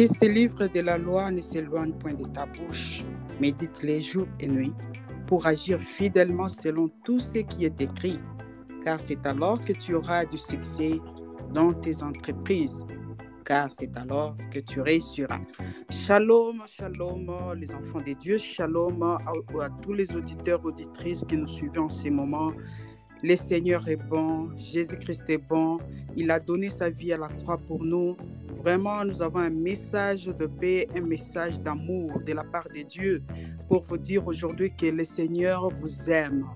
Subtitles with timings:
[0.00, 3.04] Que ces livres de la loi ne s'éloignent point de ta bouche.
[3.38, 4.72] Médite-les jour et nuit
[5.26, 8.18] pour agir fidèlement selon tout ce qui est écrit,
[8.82, 10.92] car c'est alors que tu auras du succès
[11.52, 12.86] dans tes entreprises,
[13.44, 15.40] car c'est alors que tu réussiras.
[15.90, 19.18] Shalom, shalom, les enfants de Dieu, shalom à,
[19.60, 22.52] à tous les auditeurs, auditrices qui nous suivent en ces moments.
[23.22, 25.78] Le Seigneur est bon, Jésus-Christ est bon,
[26.16, 28.16] il a donné sa vie à la croix pour nous.
[28.62, 33.22] Vraiment, nous avons un message de paix, un message d'amour de la part de Dieu
[33.68, 36.46] pour vous dire aujourd'hui que le Seigneur vous aime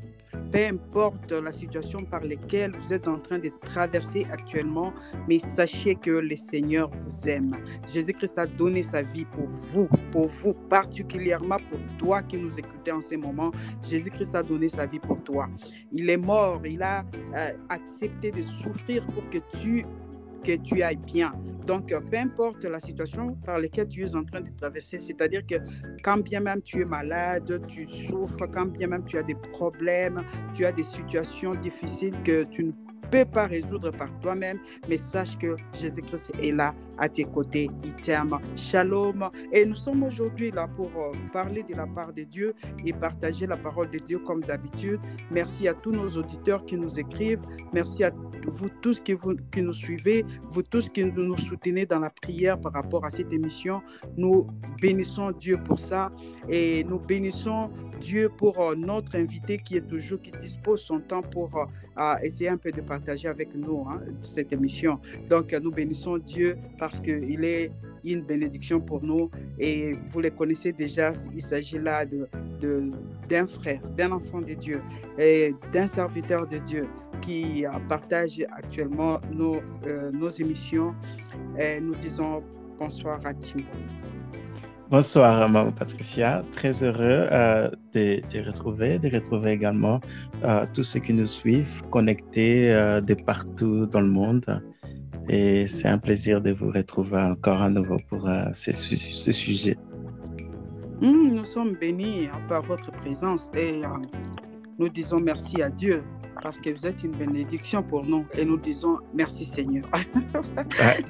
[0.52, 4.92] peu importe la situation par laquelle vous êtes en train de traverser actuellement,
[5.28, 7.56] mais sachez que le Seigneur vous aime.
[7.92, 12.92] Jésus-Christ a donné sa vie pour vous, pour vous, particulièrement pour toi qui nous écoutez
[12.92, 13.50] en ce moment.
[13.88, 15.48] Jésus-Christ a donné sa vie pour toi.
[15.92, 17.04] Il est mort, il a
[17.34, 19.84] euh, accepté de souffrir pour que tu
[20.44, 21.32] que tu ailles bien.
[21.66, 25.46] Donc, euh, peu importe la situation par laquelle tu es en train de traverser, c'est-à-dire
[25.46, 25.56] que
[26.02, 30.22] quand bien même tu es malade, tu souffres, quand bien même tu as des problèmes,
[30.52, 32.72] tu as des situations difficiles que tu ne
[33.10, 37.70] peux pas résoudre par toi-même, mais sache que Jésus-Christ est là à tes côtés.
[37.84, 38.38] Il t'aime.
[38.56, 39.28] Shalom.
[39.52, 43.46] Et nous sommes aujourd'hui là pour euh, parler de la part de Dieu et partager
[43.46, 45.00] la parole de Dieu comme d'habitude.
[45.30, 47.40] Merci à tous nos auditeurs qui nous écrivent.
[47.72, 48.12] Merci à
[48.46, 52.60] vous tous qui, vous, qui nous suivez, vous tous qui nous soutenez dans la prière
[52.60, 53.82] par rapport à cette émission.
[54.16, 54.46] Nous
[54.80, 56.10] bénissons Dieu pour ça
[56.48, 61.22] et nous bénissons Dieu pour euh, notre invité qui est toujours, qui dispose son temps
[61.22, 65.00] pour euh, essayer un peu de partager avec nous hein, cette émission.
[65.28, 67.70] Donc, nous bénissons Dieu parce qu'il est
[68.04, 71.12] une bénédiction pour nous et vous les connaissez déjà.
[71.34, 72.28] Il s'agit là de,
[73.28, 74.80] d'un frère, d'un enfant de Dieu
[75.18, 76.84] et d'un serviteur de Dieu
[77.20, 80.94] qui partage actuellement nos, euh, nos émissions.
[81.58, 82.42] Et nous disons
[82.78, 83.64] bonsoir à Timbo.
[84.90, 86.40] Bonsoir, Maman Patricia.
[86.52, 89.98] Très heureux euh, de te retrouver, de retrouver également
[90.44, 94.62] euh, tous ceux qui nous suivent, connectés euh, de partout dans le monde.
[95.30, 98.72] Et c'est un plaisir de vous retrouver encore à nouveau pour ce,
[99.32, 99.78] sujet.
[101.00, 103.80] Mmh, nous sommes bénis par votre présence et
[104.78, 106.02] nous disons merci à Dieu
[106.44, 109.84] parce que vous êtes une bénédiction pour nous et nous disons merci Seigneur.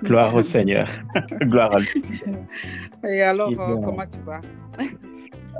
[0.04, 0.88] gloire au Seigneur.
[1.42, 2.04] gloire à lui.
[3.02, 4.40] Et alors, euh, comment tu vas?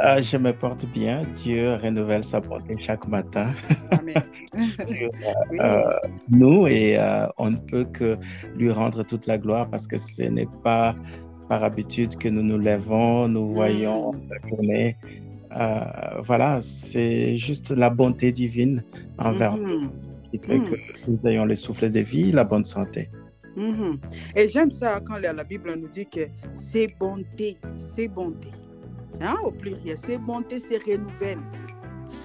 [0.05, 1.23] Euh, je me porte bien.
[1.43, 3.53] Dieu renouvelle sa bonté chaque matin.
[3.91, 4.15] Amen.
[5.61, 5.83] Euh,
[6.31, 6.99] nous et
[7.39, 8.17] on ne peut que
[8.56, 10.95] lui rendre toute la gloire parce que ce n'est pas
[11.49, 14.21] par habitude que nous nous lèvons, nous voyons mm.
[14.31, 14.97] la journée
[15.54, 18.82] euh, voilà, c'est juste la bonté divine
[19.19, 19.91] envers nous mhm.
[20.31, 20.78] qui fait que mhm.
[21.09, 23.10] nous ayons le souffle de vie, la bonne santé.
[23.56, 24.00] Mhm.
[24.34, 28.48] Et j'aime ça quand la, Bible nous dit que c'est bonté, c'est bonté.
[29.20, 31.38] Hein, au pluriel, c'est bonté, c'est renouvelle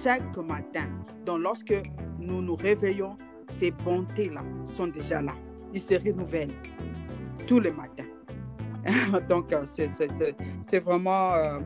[0.02, 0.88] chaque matin.
[1.24, 1.74] Donc lorsque
[2.18, 3.14] nous nous réveillons,
[3.46, 5.34] ces bontés-là sont déjà là.
[5.72, 6.50] Ils se renouvellent
[7.46, 8.04] tous les matins.
[9.28, 11.60] Donc euh, c'est vraiment euh,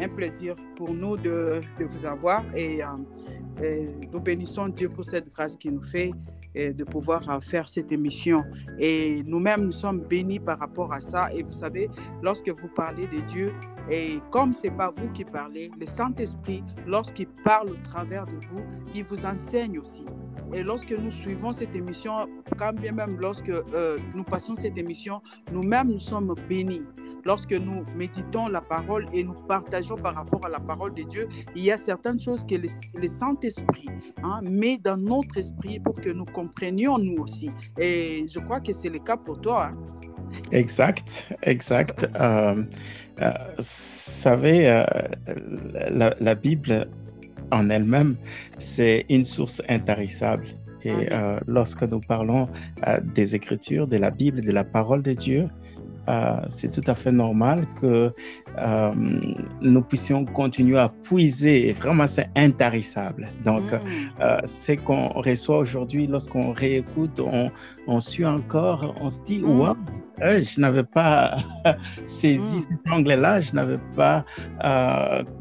[0.00, 5.56] un plaisir pour nous de, vous avoir et, euh, nous bénissons Dieu pour cette grâce
[5.56, 6.12] qu'il nous fait
[6.54, 8.44] et de pouvoir euh, faire cette émission.
[8.78, 11.32] Et nous-mêmes, nous sommes bénis par rapport à ça.
[11.34, 11.88] Et vous savez,
[12.22, 13.52] lorsque vous parlez de Dieu,
[13.90, 18.38] et comme ce n'est pas vous qui parlez, le Saint-Esprit, lorsqu'il parle au travers de
[18.50, 18.62] vous,
[18.94, 20.04] il vous enseigne aussi.
[20.54, 22.12] Et lorsque nous suivons cette émission,
[22.56, 25.20] quand bien même lorsque euh, nous passons cette émission,
[25.52, 26.82] nous-mêmes, nous sommes bénis
[27.28, 31.28] lorsque nous méditons la parole et nous partageons par rapport à la parole de Dieu,
[31.54, 33.90] il y a certaines choses que le, Saint-Esprit
[34.22, 37.50] hein, met dans notre esprit pour que nous comprenions nous aussi.
[37.78, 39.66] Et je crois que c'est le cas pour toi.
[39.66, 39.76] Hein.
[40.52, 42.08] Exact, exact.
[42.18, 42.64] Euh,
[43.20, 44.84] euh, vous savez, euh,
[46.20, 46.88] la, Bible
[47.50, 48.16] en elle-même,
[48.58, 50.46] c'est une source intarissable.
[50.84, 51.08] Et
[51.46, 52.46] lorsque nous parlons
[53.16, 55.67] des Écritures, de la Bible, de la parole de Dieu, euh,
[56.48, 58.12] c'est tout à fait normal que
[58.58, 58.92] euh,
[59.60, 61.72] nous puissions continuer à puiser.
[61.72, 63.28] Vraiment, c'est intarissable.
[63.44, 63.78] Donc, mm.
[64.20, 67.50] euh, ce qu'on reçoit aujourd'hui, lorsqu'on réécoute, on,
[67.86, 69.74] on suit encore, on se dit, mm.
[70.20, 71.38] je n'avais pas
[72.06, 72.60] saisi mm.
[72.60, 74.24] cet angle-là, je n'avais pas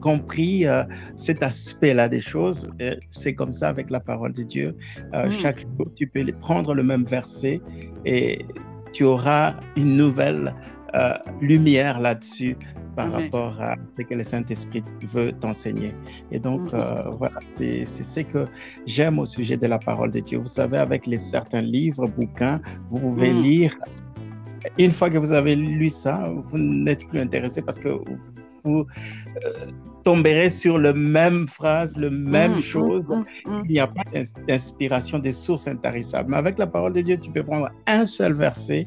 [0.02, 0.66] compris
[1.16, 2.70] cet aspect-là des choses.
[3.10, 4.76] C'est comme ça avec la parole de Dieu.
[5.42, 7.62] Chaque jour, tu peux prendre le même verset
[8.06, 8.40] et
[8.98, 10.56] tu auras une nouvelle
[10.96, 12.58] euh, lumière là-dessus
[12.96, 15.94] par rapport à ce que le Saint-Esprit veut t'enseigner.
[16.32, 16.80] Et donc, mhm.
[16.80, 18.48] euh, voilà, c'est ce que
[18.88, 20.40] j'aime au sujet de la parole de Dieu.
[20.40, 23.44] Vous savez, avec les certains livres, bouquins, vous pouvez mhm.
[23.44, 23.78] lire
[24.80, 27.90] une fois que vous avez lu ça, vous n'êtes plus intéressé parce que
[28.64, 28.88] vous
[29.46, 29.54] euh,
[30.08, 33.10] tomberez sur la même phrase, la même Mm, chose.
[33.10, 36.30] mm, mm, Il n'y a pas d'ins- d'inspiration, des sources intarissables.
[36.32, 38.86] Mais avec la parole de Dieu, tu peux prendre un seul verset.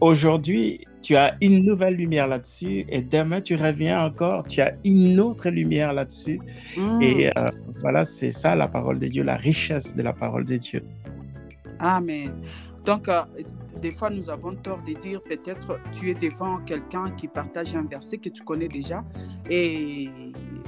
[0.00, 5.20] Aujourd'hui, tu as une nouvelle lumière là-dessus et demain, tu reviens encore, tu as une
[5.20, 6.40] autre lumière là-dessus.
[6.74, 7.02] mm.
[7.02, 7.50] Et euh,
[7.82, 10.82] voilà, c'est ça la parole de Dieu, la richesse de la parole de Dieu.
[11.80, 12.32] Amen.
[12.86, 13.20] Donc, euh,
[13.80, 17.84] des fois, nous avons tort de dire peut-être tu es devant quelqu'un qui partage un
[17.84, 19.04] verset que tu connais déjà.
[19.50, 20.08] Et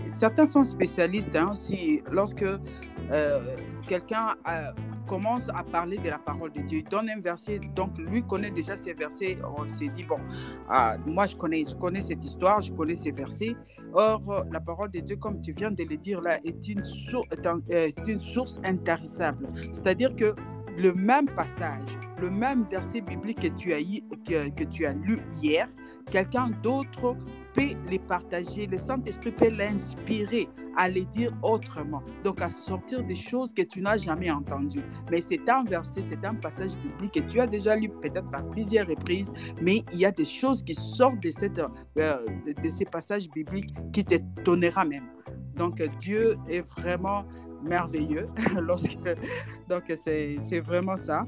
[0.06, 2.02] certains sont spécialistes hein, aussi.
[2.10, 3.40] Lorsque euh,
[3.86, 4.70] quelqu'un euh,
[5.08, 8.50] commence à parler de la parole de Dieu, il donne un verset, donc lui connaît
[8.50, 9.38] déjà ces versets.
[9.58, 10.18] On s'est dit, bon,
[10.68, 13.56] ah, moi je connais, je connais cette histoire, je connais ces versets.
[13.94, 16.84] Or, euh, la parole de Dieu, comme tu viens de le dire là, est une,
[16.84, 19.46] sour- est un- est une source intarissable.
[19.72, 20.34] C'est-à-dire que
[20.78, 21.88] le même passage,
[22.20, 25.68] le même verset biblique que tu as, lu hier,
[26.10, 27.16] quelqu'un d'autre
[27.52, 28.66] peut les partager.
[28.66, 32.02] Le Saint-Esprit peut l'inspirer à les dire autrement.
[32.24, 34.84] Donc, à sortir des choses que tu n'as jamais entendues.
[35.10, 38.42] Mais c'est un verset, c'est un passage biblique que tu as déjà lu peut-être à
[38.42, 41.30] plusieurs reprises, mais il y a des choses qui sortent de,
[41.98, 45.08] euh, de ces passages bibliques qui t'étonnera même.
[45.56, 47.24] Donc, Dieu est vraiment
[47.62, 48.24] merveilleux
[48.60, 48.96] lorsque
[49.68, 51.24] donc c'est vraiment ça.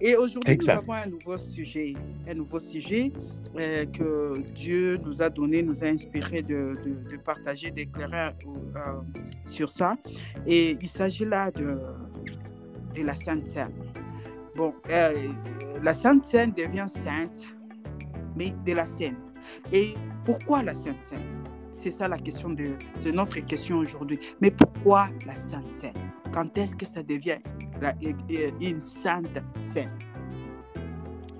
[0.00, 1.94] Et aujourd'hui nous avons un nouveau sujet
[2.28, 3.10] un nouveau sujet
[3.58, 8.80] euh, que Dieu nous a donné nous a inspiré de, de, de partager d'éclairer euh,
[9.46, 9.96] sur ça.
[10.46, 11.78] Et il s'agit là de
[12.94, 13.72] de la Sainte Seine
[14.54, 15.28] bon euh,
[15.82, 17.56] la Sainte Seine devient sainte
[18.36, 19.16] mais de la Seine.
[19.72, 19.94] Et
[20.24, 21.22] pourquoi la Sainte Seine
[21.78, 22.64] c'est ça la question de,
[22.96, 24.18] c'est notre question aujourd'hui.
[24.40, 25.92] Mais pourquoi la Sainte Seine
[26.32, 27.38] Quand est-ce que ça devient
[27.80, 27.94] la-
[28.60, 29.90] une sainte scène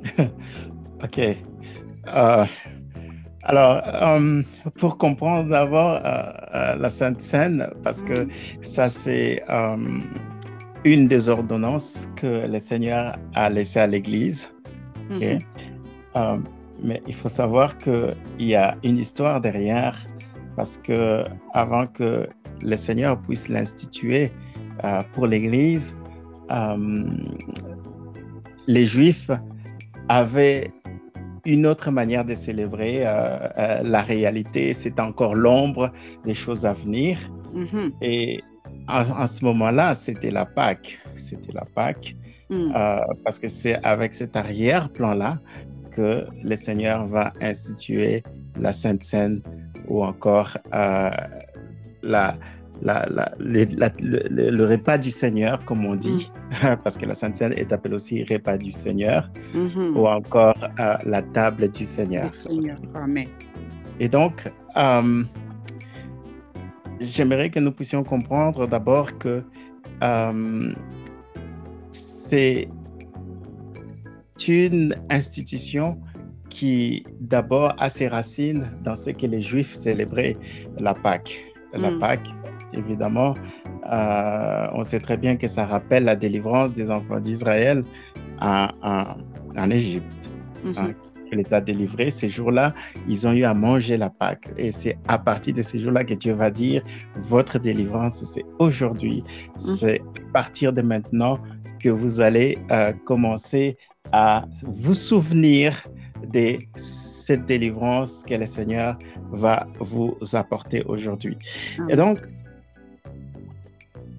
[1.02, 1.18] OK.
[1.18, 2.44] Euh,
[3.42, 4.42] alors, euh,
[4.78, 6.22] pour comprendre d'abord euh,
[6.54, 8.28] euh, la Sainte Seine, parce que Mm.
[8.62, 9.76] ça, c'est euh,
[10.84, 14.50] une des ordonnances que le Seigneur a laissées à l'Église.
[15.10, 15.20] OK?
[15.22, 15.38] Mhm.
[16.16, 16.38] Euh,
[16.82, 20.02] mais il faut savoir qu'il y a une histoire derrière,
[20.56, 22.28] parce que avant que
[22.62, 24.32] le Seigneur puisse l'instituer
[24.84, 25.96] euh, pour l'Église,
[26.50, 27.04] euh,
[28.66, 29.30] les Juifs
[30.08, 30.70] avaient
[31.44, 35.92] une autre manière de célébrer euh, la réalité, c'est encore l'ombre
[36.24, 37.18] des choses à venir.
[37.54, 37.92] Mhm.
[38.02, 38.40] Et
[38.88, 40.98] en, en ce moment-là, c'était la Pâque.
[41.14, 42.16] C'était la Pâque,
[42.50, 45.38] euh, parce que c'est avec cet arrière-plan-là
[45.92, 48.22] que le Seigneur va instituer
[48.58, 49.40] la Sainte Seine
[49.88, 51.10] ou encore euh,
[52.02, 52.36] la,
[52.82, 56.30] la- la- le, repas du Seigneur, comme on dit,
[56.84, 59.96] parce que la Sainte Seine est appelée aussi repas du Seigneur, Mhm.
[59.96, 62.30] ou encore euh, la table du Seigneur.
[62.94, 63.28] Amen.
[63.98, 65.22] Et donc, euh,
[67.00, 69.42] j'aimerais que nous puissions comprendre d'abord que
[70.02, 70.72] euh,
[71.90, 72.68] c'est
[74.48, 75.98] une institution
[76.56, 80.36] qui d'abord a ses racines dans ce que les Juifs célébraient,
[80.78, 81.32] la Pâque.
[81.74, 81.98] La Mm.
[82.00, 82.28] Pâque,
[82.72, 83.34] évidemment,
[83.92, 87.82] euh, on sait très bien que ça rappelle la délivrance des enfants d'Israël
[88.40, 89.16] en, en-
[89.62, 90.22] en Égypte
[90.64, 90.74] Mhm.
[90.78, 90.90] Hein,
[91.28, 92.10] qui les a délivrés.
[92.10, 92.66] Ces jours-là,
[93.06, 94.46] ils ont eu à manger la Pâque.
[94.56, 96.80] Et c'est à partir de ces jours-là que Dieu va dire,
[97.16, 99.22] votre délivrance, c'est aujourd'hui.
[99.56, 101.38] C'est à partir de maintenant
[101.82, 103.76] que vous allez euh, commencer
[104.12, 105.84] à vous souvenir
[106.32, 108.98] de cette délivrance que le Seigneur
[109.32, 111.36] va vous apporter aujourd'hui.
[111.88, 112.18] Et donc,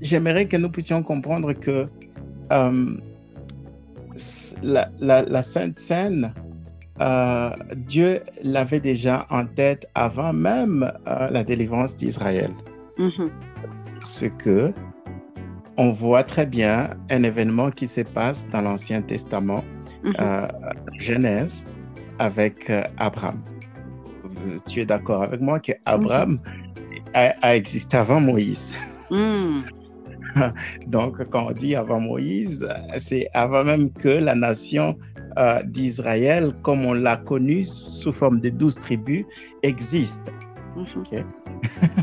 [0.01, 1.84] j'aimerais que nous puissions comprendre que
[2.51, 2.98] euh,
[4.63, 6.34] la, la- la Sainte Seine,
[7.00, 12.51] euh, Dieu l'avait déjà en tête avant même euh, la délivrance d'Israël.
[12.98, 13.30] Mhm.
[14.00, 14.74] Parce que
[15.77, 19.63] on voit très bien un événement qui se passe dans l'Ancien Testament,
[20.04, 20.13] Mhm.
[20.20, 20.48] euh,
[20.98, 21.66] Genèse,
[22.19, 23.41] avec euh, Abraham.
[24.67, 26.39] Tu es d'accord avec moi que Abraham
[27.13, 28.75] a, a existé avant Moïse.
[29.09, 29.63] Mhm.
[30.88, 34.97] Donc, quand on dit avant Moïse, c'est avant même que la nation
[35.38, 39.25] euh, d'Israël, comme on l'a connue sous forme de douze tribus,
[39.63, 40.31] existe.
[40.75, 41.24] Mhm.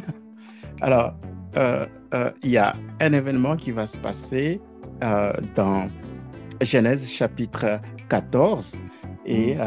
[0.80, 1.14] Alors,
[1.56, 4.61] euh, euh, il y a un événement qui va se passer
[5.02, 5.88] euh, dans
[6.61, 8.76] Genèse chapitre 14
[9.26, 9.66] et euh,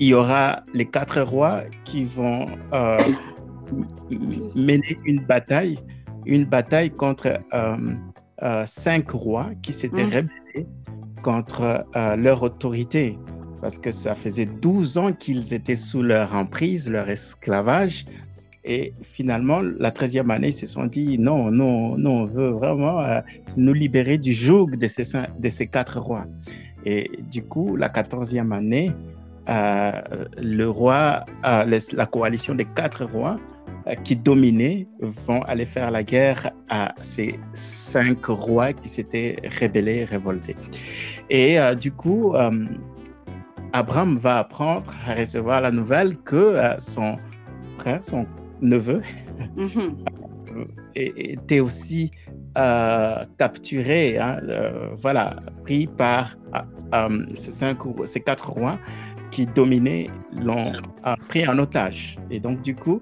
[0.00, 2.96] il y aura les quatre rois qui vont euh,
[4.56, 5.78] mener une bataille,
[6.26, 7.76] une bataille contre euh,
[8.42, 10.12] euh, cinq rois qui s'étaient Mhm.
[10.14, 10.66] rebellés
[11.22, 13.18] contre euh, leur autorité.
[13.60, 18.06] parce que ça faisait 12 ans qu'ils étaient sous leur emprise, leur esclavage.
[18.64, 23.00] Et finalement, la 13e année, ils se sont dit non, non, non, on veut vraiment
[23.00, 23.20] euh,
[23.56, 25.02] nous libérer du joug de ces,
[25.40, 26.24] de ces quatre rois.
[26.90, 28.90] Et du coup, la 14e année,
[29.50, 29.92] euh,
[30.40, 33.34] le roi, euh, la coalition des quatre rois
[34.04, 34.86] qui dominaient
[35.26, 40.54] vont aller faire la guerre à ces cinq rois qui s'étaient rébellés, révoltés.
[41.28, 42.34] Et du coup,
[43.72, 47.14] Abraham va apprendre à recevoir la nouvelle que son
[47.76, 48.26] frère, son
[48.60, 49.00] neveu,
[49.56, 49.94] mm-hmm.
[50.94, 52.10] était aussi
[52.58, 56.36] euh, capturé, hein, euh, voilà, pris par
[56.92, 58.78] euh, ces, cinq, ces quatre rois
[59.30, 60.72] qui dominaient, l'ont
[61.28, 62.16] pris en otage.
[62.30, 63.00] Et donc, du coup,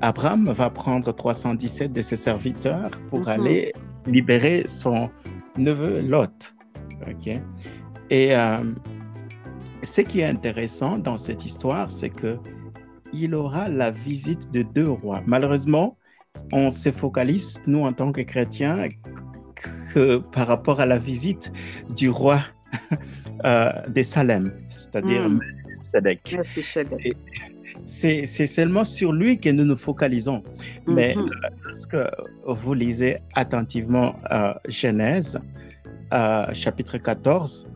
[0.00, 3.28] Abraham va prendre 317 de ses serviteurs pour mm-hmm.
[3.28, 3.72] aller
[4.06, 5.10] libérer son
[5.58, 6.54] neveu Lot.
[8.08, 8.32] Et
[9.82, 12.38] ce qui est intéressant dans cette histoire, c'est que
[13.12, 15.22] il aura la visite de deux rois.
[15.26, 15.96] Malheureusement,
[16.52, 18.88] on se focalise, nous, en tant que chrétiens,
[19.92, 21.52] que par rapport à la visite
[21.94, 22.42] du roi
[23.44, 25.40] euh, de Salem, c'est-à-dire mm.
[27.84, 30.42] C'est seulement sur lui que nous nous focalisons.
[30.86, 31.30] Mais mm-hmm.
[31.64, 31.96] lorsque
[32.46, 35.38] vous lisez attentivement euh, Genèse,
[36.12, 37.68] euh, chapitre 14,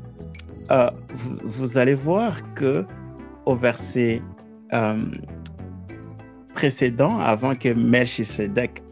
[1.15, 2.85] vous, vous, allez voir que
[3.47, 4.23] au verset
[4.73, 4.97] euh,
[6.55, 8.83] précédent, avant que Melchisedec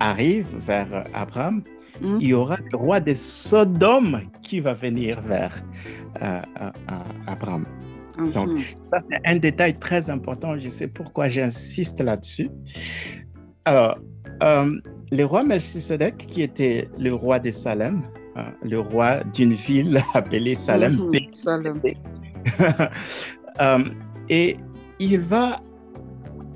[0.00, 1.62] arrive vers Abraham,
[2.00, 2.18] hmm.
[2.20, 5.54] il y aura le roi de Sodome qui va venir vers
[6.22, 6.70] euh, euh,
[7.26, 7.66] Abraham.
[8.18, 8.30] Hmm.
[8.32, 8.50] Donc,
[8.80, 10.58] ça, c'est un détail très important.
[10.58, 12.50] Je sais pourquoi j'insiste là-dessus.
[13.64, 13.98] Alors,
[14.40, 18.02] le roi Melchisedec, qui était le roi de Salem,
[18.62, 21.32] le roi d'une ville appelée Salem, hmm.
[21.32, 21.80] Salem.
[24.28, 24.56] et
[24.98, 25.60] il va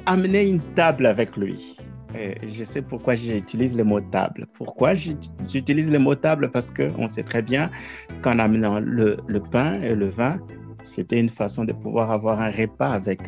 [0.06, 1.76] amener une table avec lui.
[2.14, 4.46] je sais pourquoi j'utilise le mot table.
[4.54, 6.50] Pourquoi j'utilise le mot table?
[6.50, 7.70] Parce qu'on sait très bien
[8.22, 9.16] qu'en amenant le,
[9.50, 10.38] pain et le vin,
[10.82, 13.20] c'était une façon de pouvoir avoir un repas avec,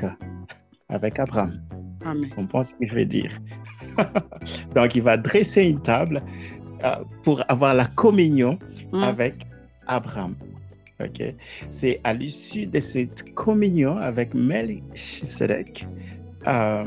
[0.88, 1.52] avec Abraham.
[2.04, 2.30] Amen.
[2.36, 3.38] On pense ce que je veux dire.
[4.74, 6.22] Donc, il va dresser une table
[6.82, 8.58] euh, pour avoir la communion
[8.92, 9.02] mm.
[9.02, 9.46] avec
[9.86, 10.34] Abraham.
[11.70, 15.86] C'est à l'issue de cette communion avec Melchizedek,
[16.46, 16.84] euh,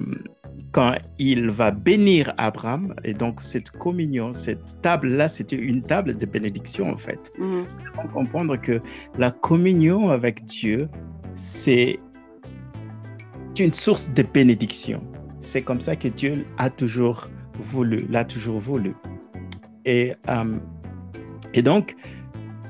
[0.71, 6.25] quand il va bénir Abraham, et donc cette communion, cette table-là, c'était une table de
[6.25, 7.31] bénédiction en fait.
[7.39, 7.63] Mm
[8.13, 8.79] comprendre que
[9.17, 10.87] la communion avec Dieu,
[11.33, 11.99] c'est
[13.59, 15.03] une source de bénédiction.
[15.39, 18.95] C'est comme ça que Dieu a toujours voulu, l'a toujours voulu.
[19.85, 20.57] Et, euh,
[21.53, 21.95] et donc,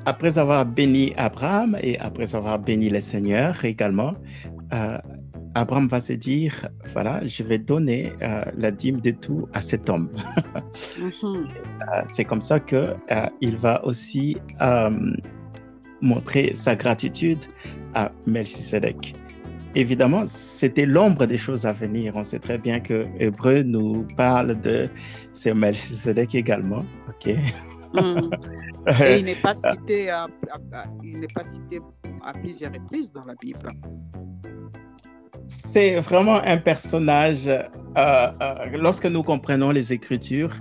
[0.06, 4.13] après avoir béni Abraham et après avoir béni le Seigneur également,
[4.74, 4.98] euh,
[5.56, 9.90] Abraham va se dire, voilà, je vais donner euh, la dîme de tout à cet
[9.90, 10.10] homme.
[11.00, 11.12] Mhm.
[11.24, 12.96] Euh, c'est comme ça que
[13.42, 14.38] il va aussi
[16.02, 17.40] montrer sa gratitude
[17.94, 19.14] à Melchizedek.
[19.76, 22.14] Évidemment, c'était l'ombre des choses à venir.
[22.16, 24.90] On sait très bien que Hébreu nous parle de
[25.34, 26.86] ce Melchizedek également.
[27.10, 27.36] ok?
[27.94, 28.30] Hmm.
[29.06, 30.28] Et il n'est pas cité à,
[31.04, 31.80] il n'est pas cité
[32.24, 33.72] à plusieurs reprises dans la Bible.
[35.48, 37.48] C'est vraiment un personnage.
[37.48, 37.64] Euh,
[37.98, 38.28] euh,
[38.74, 40.52] lorsque nous comprenons les Écritures,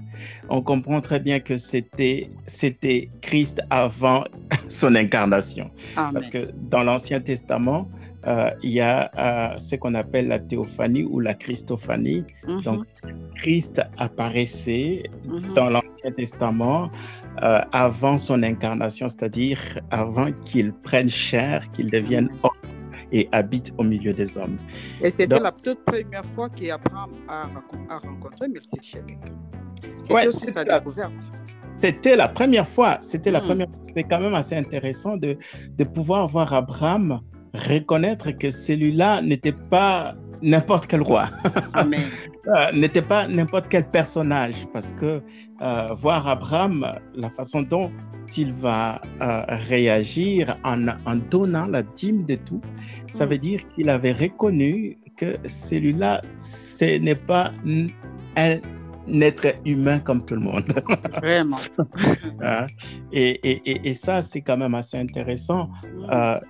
[0.49, 4.25] on comprend très bien que c'était c'était Christ avant
[4.69, 5.71] son incarnation.
[5.95, 7.89] Parce que dans l'Ancien Testament,
[8.27, 12.25] euh, il y a ce qu'on appelle la théophanie ou la christophanie.
[12.47, 12.63] Mm-hmm.
[12.65, 12.87] Donc,
[13.37, 15.55] Christ apparaissait mm-hmm.
[15.55, 16.91] dans l'Ancien Testament
[17.37, 19.59] avant son incarnation, c'est-à-dire
[19.91, 22.53] avant qu'il prenne chair, qu'il devienne homme
[23.13, 24.59] et habite au milieu des hommes.
[25.01, 27.43] Et c'était la toute première fois qu'Abraham a,
[27.91, 29.19] a rencontré Melchizedek.
[29.99, 31.13] C'était aussi sa découverte.
[31.79, 32.99] C'était la première fois.
[33.01, 33.45] C'était la hmm.
[33.45, 33.67] première.
[33.95, 35.37] C'est quand même assez intéressant de,
[35.77, 37.21] de pouvoir voir Abraham
[37.55, 41.31] reconnaître que celui-là n'était pas n'importe quel roi.
[41.73, 42.01] Amen.
[42.47, 45.23] Euh, n'était pas n'importe quel personnage parce que
[45.63, 46.85] euh, voir Abraham,
[47.15, 47.91] la façon dont
[48.37, 52.61] il va euh, réagir en, en, donnant la dîme de tout,
[53.07, 53.29] ça mm.
[53.29, 57.87] veut dire qu'il avait reconnu que celui-là, ce n'est pas un
[59.21, 60.65] être humain comme tout le monde.
[61.23, 61.59] Vraiment.
[62.43, 62.67] Hein?
[63.13, 65.69] et, et, et, ça, c'est quand même assez intéressant.
[65.85, 66.41] Mm.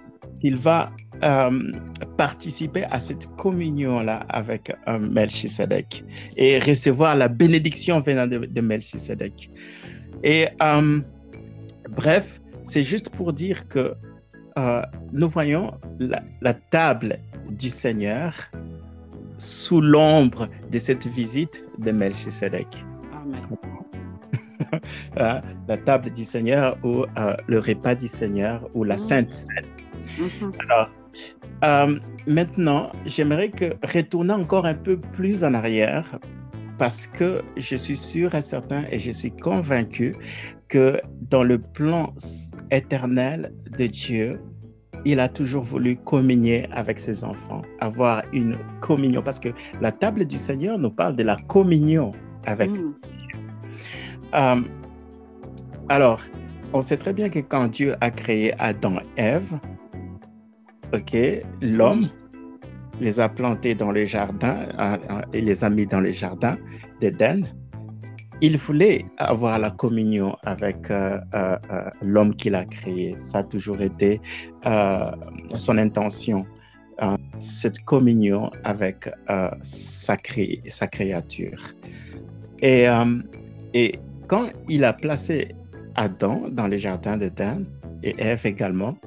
[0.43, 0.91] il va
[1.25, 1.73] euh,
[2.16, 6.04] participer à cette communion-là avec euh, Melchisedec
[6.37, 9.50] et recevoir la bénédiction venant de, de Melchisedec.
[10.23, 11.00] Et euh,
[11.97, 13.95] bref, c'est juste pour dire que
[14.57, 17.19] euh, nous voyons la, la, table
[17.50, 18.33] du Seigneur
[19.38, 22.69] sous l'ombre de cette visite de Melchisedec.
[23.12, 23.40] Amen.
[25.16, 28.99] la table du Seigneur ou euh, le repas du Seigneur ou la mm.
[28.99, 29.64] Sainte Seine.
[30.19, 30.52] Mm-hmm.
[30.64, 30.90] Alors,
[31.64, 36.18] euh, maintenant, j'aimerais que retourner encore un peu plus en arrière
[36.78, 40.16] parce que je suis sûr et certain et je suis convaincu
[40.68, 42.12] que dans le plan
[42.71, 44.40] éternel de Dieu,
[45.04, 50.25] il a toujours voulu communier avec ses enfants, avoir une communion, parce que la table
[50.25, 52.12] du Seigneur nous parle de la communion
[52.47, 52.75] avec mm.
[52.75, 52.94] Dieu.
[54.35, 54.62] Euh,
[55.88, 56.21] alors,
[56.73, 59.59] on sait très bien que quand Dieu a créé Adam et Ève,
[60.95, 61.17] ok,
[61.61, 62.09] l'homme
[63.01, 66.57] les a plantés dans les jardins euh, euh, et les a mis dans les jardins
[67.01, 67.43] d'Éden.
[68.41, 71.19] Il voulait avoir la communion avec euh,
[72.03, 73.17] l'homme qu'il a créé.
[73.17, 74.21] Ça a toujours été
[74.65, 76.45] son intention,
[77.39, 79.09] cette communion avec
[79.63, 80.17] sa,
[80.69, 81.63] sa, créature.
[82.61, 82.87] Et,
[83.73, 85.55] et quand il a placé
[85.95, 87.65] Adam dans les jardins d'Éden
[88.03, 88.99] et Ève également,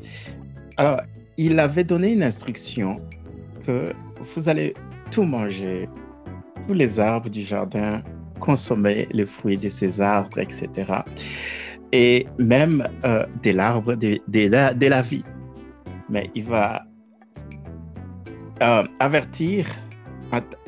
[0.77, 1.01] alors
[1.37, 2.95] il avait donné une instruction
[3.65, 3.93] que
[4.35, 4.73] vous allez
[5.11, 5.87] tout manger,
[6.67, 8.01] tous les arbres du jardin,
[8.39, 10.69] consommer les fruits de ces arbres, etc.
[11.91, 15.23] Et même euh, de l'arbre de, de, la vie.
[16.09, 16.83] Mais il va
[18.61, 19.67] euh, avertir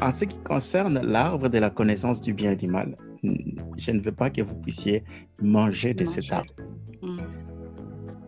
[0.02, 2.96] en, ce qui concerne l'arbre de la connaissance du bien et du mal.
[3.24, 5.04] Je ne veux pas que vous puissiez
[5.42, 6.54] manger de cet arbre.
[7.02, 7.18] Mm.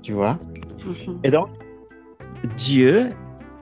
[0.02, 0.38] Tu vois?
[0.80, 1.20] Mm-hmm.
[1.24, 1.50] Et donc,
[2.58, 3.10] Dieu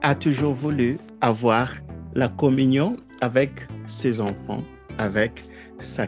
[0.02, 1.70] a toujours voulu avoir
[2.14, 4.62] la communion avec ses enfants,
[4.98, 5.44] avec
[5.78, 6.06] sa,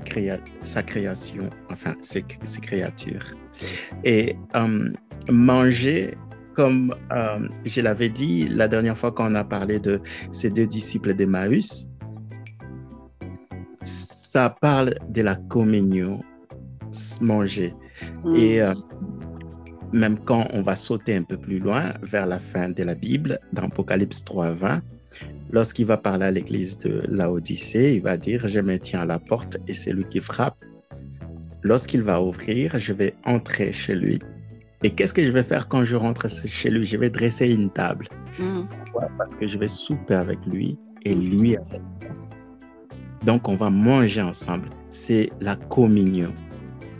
[0.62, 2.23] sa création, enfin ses,
[2.62, 3.26] créatures.
[4.05, 4.91] Et euh,
[5.31, 6.14] manger,
[6.55, 10.66] comme euh, je l'avais dit la dernière fois quand on a parlé de ces deux
[10.66, 11.90] disciples d'Emmaüs,
[13.83, 16.18] ça parle de la communion,
[17.20, 17.70] manger.
[18.35, 18.62] Et mm.
[18.62, 18.75] euh,
[19.92, 23.38] même quand on va sauter un peu plus loin vers la fin de la Bible,
[23.52, 24.81] dans Apocalypse 3.20,
[25.50, 29.18] lorsqu'il va parler à l'église de Laodicée, il va dire, je me tiens à la
[29.18, 30.57] porte et c'est lui qui frappe.
[31.62, 34.18] Lorsqu'il va ouvrir, je vais entrer chez lui.
[34.83, 36.85] Et qu'est-ce que je vais faire quand je rentre chez lui?
[36.85, 38.09] Je vais dresser une table.
[38.38, 38.62] Mm.
[39.16, 42.11] Parce que je vais souper avec lui et lui avec moi.
[43.24, 44.68] Donc, on va manger ensemble.
[44.90, 46.35] C'est la communion.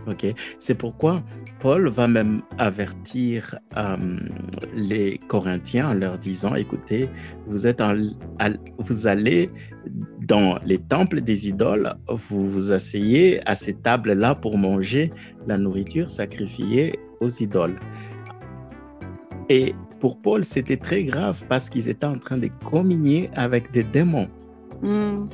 [0.07, 0.27] OK?
[0.61, 1.25] C'est pourquoi
[1.63, 3.97] Paul va même avertir euh,
[4.75, 7.09] les Corinthiens en leur disant, écoutez,
[7.47, 7.81] vous, êtes
[8.79, 9.49] vous allez
[10.27, 15.13] dans les temples des idoles, vous vous asseyez à ces tables-là pour manger
[15.47, 17.77] la nourriture sacrifiée aux idoles.
[19.49, 23.85] Et pour Paul, c'était très grave parce qu'ils étaient en train de communier avec des
[23.85, 24.29] démons.
[24.83, 25.29] Hmm.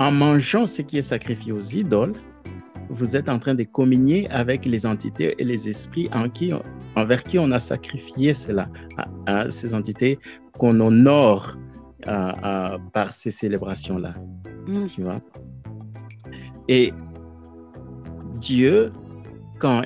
[0.00, 2.14] En mangeant ce qui est sacrifié aux idoles,
[2.88, 6.52] vous êtes en train de communier avec les entités et les esprits en qui,
[6.94, 8.68] envers qui on a sacrifié cela,
[9.26, 10.18] à, ces entités
[10.58, 11.56] qu'on honore
[12.04, 14.12] par ces célébrations-là.
[14.66, 14.86] Mm.
[14.94, 15.20] Tu vois?
[16.68, 16.92] Et
[18.40, 18.92] Dieu,
[19.58, 19.82] quand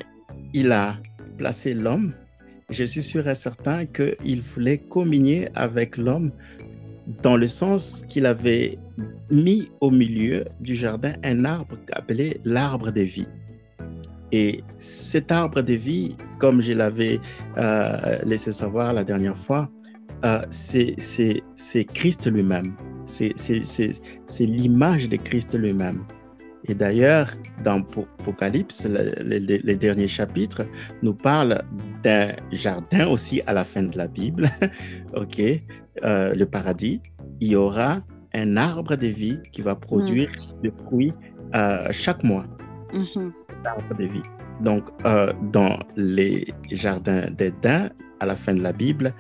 [0.53, 0.97] il a
[1.39, 2.13] placé l'homme,
[2.69, 6.31] je suis sûr et certain qu'il voulait communier avec l'homme
[7.23, 8.79] dans le sens qu'il avait
[9.31, 13.29] mis au milieu du jardin un arbre appelé l'arbre de vie.
[14.33, 17.21] Et cet arbre de vie, comme je l'avais
[17.59, 19.69] euh, laissé savoir la dernière fois,
[20.25, 22.75] euh, c'est Christ lui-même.
[23.07, 23.35] C'est
[24.41, 26.05] l'image de Christ lui-même.
[26.69, 27.35] Et d'ailleurs,
[27.65, 27.85] dans
[28.21, 30.67] Apocalypse, les derniers chapitres
[31.03, 31.63] nous parlent
[32.03, 34.49] d'un jardin aussi à la fin de la Bible,
[35.17, 35.41] ok,
[36.05, 37.01] euh, le paradis.
[37.41, 38.03] Il y aura
[38.35, 40.63] un arbre de vie qui va produire mm.
[40.63, 41.13] des fruits
[41.55, 42.47] euh, chaque mois.
[42.93, 43.33] Mm-hmm.
[43.35, 44.23] Cet arbre de vie.
[44.61, 47.91] Donc, euh, dans les jardins d'Éden,
[48.21, 49.15] à la fin de la Bible,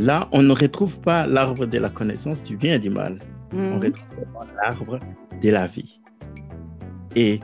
[0.00, 3.18] là, on ne retrouve pas l'arbre de la connaissance du bien et du mal.
[3.52, 3.80] On mm.
[3.80, 4.98] retrouve l'arbre
[5.42, 6.00] de la vie.
[7.14, 7.40] Et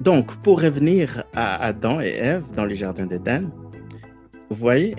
[0.00, 3.50] donc, pour revenir à Adam et Ève dans les jardins d'Éden,
[4.50, 4.94] vous voyez,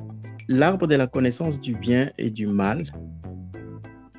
[0.48, 2.92] l'arbre de la connaissance du bien et du mal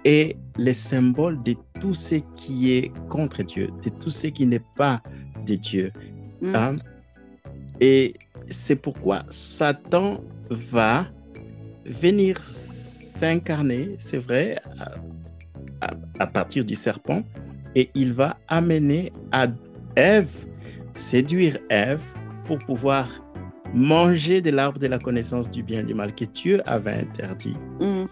[0.07, 4.63] est le symbole de tout ce qui est contre Dieu, de tout ce qui n'est
[4.77, 5.03] pas
[5.45, 5.93] de Dieu.
[6.41, 6.55] Mm.
[6.55, 6.77] Hein?
[7.81, 8.15] Et
[8.49, 11.07] c'est pourquoi Satan va
[11.85, 14.59] venir s'incarner, c'est vrai,
[16.21, 17.23] à, partir du serpent,
[17.75, 19.49] et il va amener à
[19.97, 20.47] Ève,
[20.95, 22.03] séduire Ève
[22.45, 23.09] pour pouvoir
[23.75, 27.57] manger de l'arbre de la connaissance du bien et du mal que Dieu avait interdit.
[27.81, 28.07] Mhm.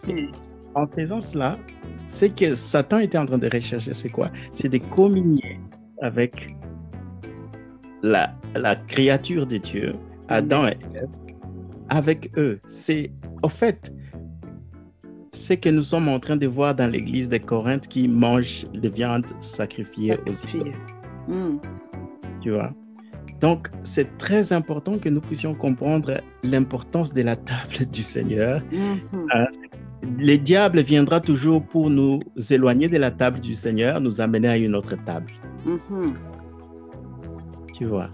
[0.74, 1.56] En faisant cela,
[2.06, 4.30] ce que Satan était en train de rechercher, c'est quoi?
[4.50, 5.60] C'est de communier
[6.02, 6.54] avec
[8.02, 9.94] la, la créature de Dieu,
[10.28, 11.08] Adam et Ève,
[11.88, 12.60] avec eux.
[12.68, 13.10] C'est,
[13.42, 13.92] au fait,
[15.32, 18.88] ce que nous sommes en train de voir dans l'église de Corinthe qui mange de
[18.88, 20.72] viande sacrifiée aux idoles.
[21.28, 21.60] Mhm.
[22.40, 22.72] Tu vois?
[23.40, 28.62] Donc, c'est très important que nous puissions comprendre l'importance de la table du Seigneur.
[28.72, 29.48] Mhm.
[30.18, 34.56] Le diable viendra toujours pour nous éloigner de la table du Seigneur, nous amener à
[34.58, 35.32] une autre table.
[35.64, 36.14] Mhm.
[37.72, 38.10] Tu vois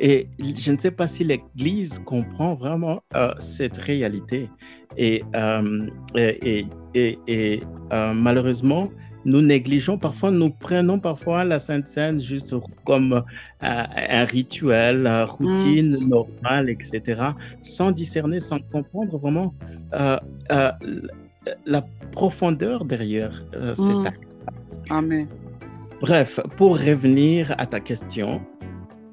[0.00, 4.48] Et je ne sais pas si l'Église comprend vraiment euh, cette réalité.
[4.98, 8.90] Et, euh, et, et- et- et, euh, malheureusement,
[9.24, 12.54] nous négligeons parfois, nous prenons parfois la Sainte Seine juste
[12.84, 13.22] comme euh,
[13.60, 17.22] un rituel, une routine normale, etc.,
[17.60, 19.54] sans discerner, sans comprendre vraiment
[19.94, 20.16] euh,
[20.50, 20.72] euh,
[21.66, 21.82] la
[22.12, 24.06] profondeur derrière cet Mm.
[24.06, 24.22] acte.
[24.90, 25.26] Amen.
[26.00, 28.40] Bref, pour revenir à ta question,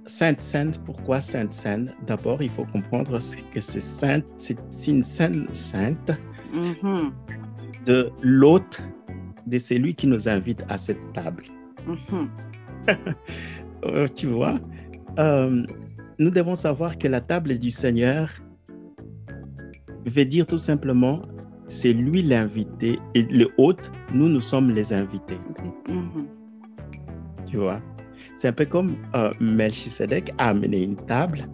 [0.05, 3.19] Sainte Seine, pourquoi Sainte Seine D'abord, il faut comprendre
[3.53, 6.11] que c'est sainte, c'est une scène sainte
[6.51, 7.11] Mhm.
[7.85, 8.81] de l'hôte,
[9.49, 11.43] de celui qui nous invite à cette table.
[11.87, 12.29] Mhm.
[13.85, 14.59] Euh, tu vois,
[15.17, 15.63] Euh,
[16.19, 18.29] nous devons savoir que la table du Seigneur
[20.05, 21.21] veut dire tout simplement,
[21.67, 25.37] c'est lui l'invité et le hôte, nous, nous sommes les invités.
[25.87, 26.27] Mhm.
[27.49, 27.81] Tu vois,
[28.37, 31.47] c'est un peu comme euh, Melchisedec a amené une table,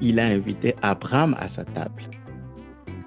[0.00, 2.02] il a invité Abraham à sa table.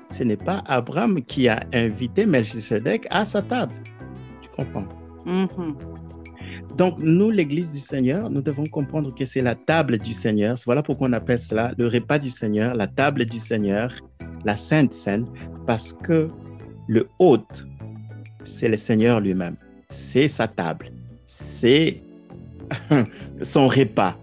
[0.10, 3.74] Ce n'est pas Abraham qui a invité Melchisedec à sa table.
[5.26, 5.76] Mhm.
[6.78, 10.56] Donc, nous, l'Église du Seigneur, nous devons comprendre que c'est la table du Seigneur.
[10.66, 13.94] Voilà pourquoi on appelle cela le repas du Seigneur, la table du Seigneur,
[14.46, 15.26] la Sainte Seine,
[15.68, 16.28] parce que
[16.88, 17.68] le hôte,
[18.44, 19.58] c'est le Seigneur lui-même.
[19.90, 20.88] C'est sa table.
[21.26, 21.98] C'est
[23.42, 24.18] son repas.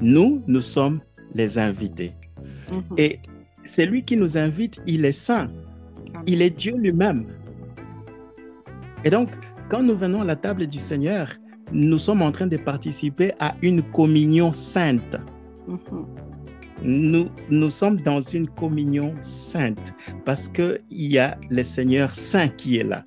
[0.00, 1.00] Nous, nous sommes
[1.34, 2.12] les invités.
[2.70, 2.82] Mhm.
[2.98, 3.18] Et
[3.64, 5.50] c'est lui qui nous invite, il est saint.
[6.26, 7.26] Il est Dieu lui-même.
[9.04, 9.28] Et donc,
[9.68, 11.28] quand nous venons à la table du Seigneur,
[11.72, 15.16] nous sommes en train de participer à une communion sainte.
[16.82, 19.92] Nous, nous sommes dans une communion sainte
[20.24, 23.04] parce qu'il y a le Seigneur saint qui est là.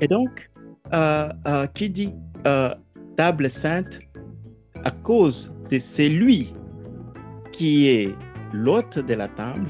[0.00, 0.50] Et donc,
[0.92, 2.12] euh, euh, qui dit
[2.46, 2.74] euh,
[3.16, 4.00] table sainte
[4.84, 6.52] à cause de celui
[7.52, 8.14] qui est
[8.52, 9.66] l'hôte de la table,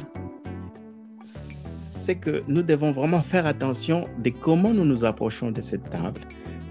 [2.07, 6.21] c'est que nous devons vraiment faire attention de comment nous nous approchons de cette table.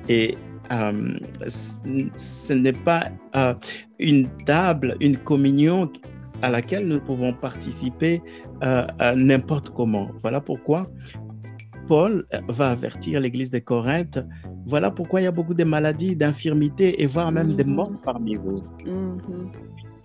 [0.07, 0.35] Et
[0.71, 1.17] euh,
[1.47, 3.03] ce n'est pas
[3.35, 3.53] euh,
[3.99, 5.91] une table, une communion
[6.41, 8.21] à laquelle nous pouvons participer
[8.63, 10.07] euh, n'importe comment.
[10.21, 10.87] Voilà pourquoi
[11.89, 14.19] Paul va avertir l'Église de Corinthe.
[14.65, 17.75] Voilà pourquoi il y a beaucoup de maladies, d'infirmités et voire même des Mhm.
[17.75, 18.61] morts parmi vous.
[18.85, 19.51] Mhm.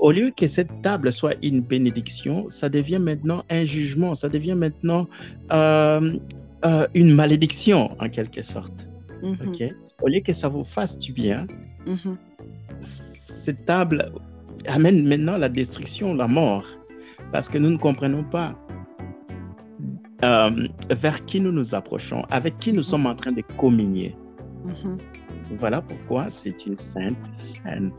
[0.01, 4.55] Au lieu que cette table soit une bénédiction, ça devient maintenant un jugement, ça devient
[4.55, 5.07] maintenant
[5.53, 6.17] euh,
[6.65, 8.89] euh, une malédiction en quelque sorte.
[9.23, 9.63] Ok?
[10.03, 11.47] Au lieu que ça vous fasse du bien,
[11.87, 12.17] Mhm.
[12.79, 14.13] cette table
[14.67, 16.65] amène maintenant la destruction, la mort,
[17.33, 18.55] parce que nous ne comprenons pas
[20.25, 20.51] euh,
[20.91, 24.15] vers qui nous nous approchons, avec qui nous sommes en train de communier.
[24.65, 24.97] Mhm.
[25.57, 27.93] Voilà pourquoi c'est une sainte scène.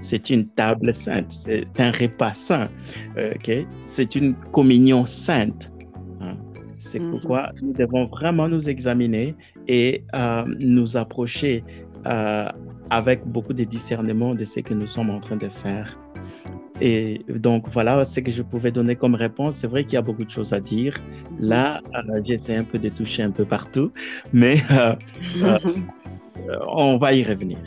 [0.00, 2.68] C'est une table sainte, c'est un repas saint,
[3.16, 3.66] euh, ok?
[3.80, 5.72] C'est une communion sainte.
[6.20, 6.36] hein?
[6.78, 7.10] C'est Mhm.
[7.10, 9.34] pourquoi nous devons vraiment nous examiner
[9.68, 11.64] et euh, nous approcher
[12.06, 12.48] euh,
[12.90, 15.98] avec beaucoup de discernement de ce que nous sommes en train de faire.
[16.80, 19.56] Et donc voilà ce que je pouvais donner comme réponse.
[19.56, 20.94] C'est vrai qu'il y a beaucoup de choses à dire.
[21.40, 23.90] Là, euh, j'essaie un peu de toucher un peu partout,
[24.34, 24.94] mais euh,
[25.42, 25.86] euh, Mhm.
[26.50, 27.58] euh, on va y revenir.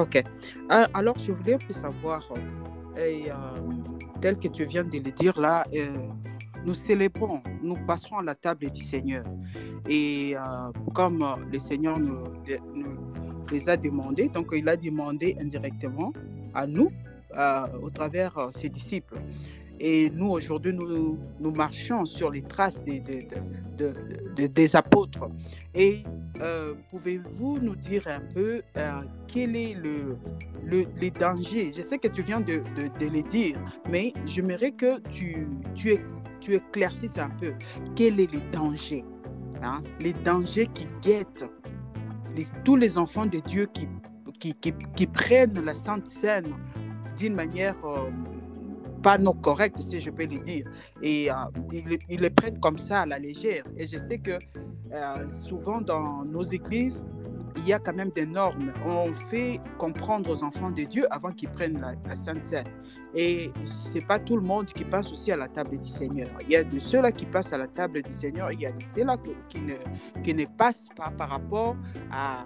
[0.00, 0.22] Ok.
[0.70, 2.38] Euh, alors, je voulais peu savoir, euh,
[2.98, 3.30] euh,
[4.20, 5.64] tel que tu viens de le dire là,
[6.64, 9.24] nous célébrons, nous passons à la table du Seigneur.
[9.88, 10.34] Et
[10.94, 12.96] comme le Seigneur nous, les- nous
[13.50, 16.12] les a demandés, donc il a demandé indirectement
[16.54, 16.90] à nous,
[17.82, 19.14] au travers ses disciples.
[19.78, 21.18] Et nous, aujourd'hui, nous,
[21.50, 23.28] marchons sur les traces des, des-
[23.76, 25.28] de- de- de- des apôtres.
[25.74, 26.02] Et
[26.40, 28.90] euh, pouvez-vous nous dire un peu euh,
[29.28, 30.16] quel est le,
[30.64, 31.70] le, les dangers?
[31.72, 32.60] Je sais que tu viens de,
[33.00, 33.56] de, les dire,
[33.90, 35.98] mais j'aimerais que tu, tu,
[36.40, 37.52] tu éclaircisses un peu.
[37.94, 39.04] Quels sont les dangers
[39.62, 39.80] hein?
[40.00, 41.46] Les dangers qui guettent
[42.64, 43.88] tous les enfants de Dieu qui,
[44.38, 44.54] qui,
[44.94, 46.52] qui, prennent la Sainte Seine
[47.16, 47.76] d'une manière
[49.06, 50.68] pas non correcte, si je peux le dire.
[51.00, 51.28] Et
[51.72, 53.62] ils, ils, le prennent comme ça à la légère.
[53.76, 54.32] Et je sais que
[55.30, 57.06] souvent dans nos églises,
[57.58, 58.72] il y a quand même des normes.
[58.84, 62.66] On fait comprendre aux enfants de Dieu avant qu'ils prennent la, Sainte Seine.
[63.14, 66.26] Et ce n'est pas tout le monde qui passe aussi à la table du Seigneur.
[66.42, 68.72] Il y a de ceux-là qui passent à la table du Seigneur, il y a
[68.72, 69.74] de ceux-là qui ne,
[70.24, 71.76] qui ne passent pas par rapport
[72.10, 72.44] à,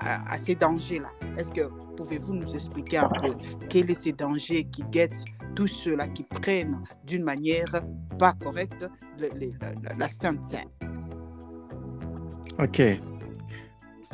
[0.00, 1.10] à, ces dangers-là.
[1.36, 3.28] Est-ce que pouvez-vous nous expliquer un peu
[3.68, 7.82] quels sont ces dangers qui guettent tous ceux-là qui prennent d'une manière
[8.18, 8.86] pas correcte
[9.18, 9.28] la,
[9.98, 10.68] la Sainte Seine
[12.58, 12.80] Ok.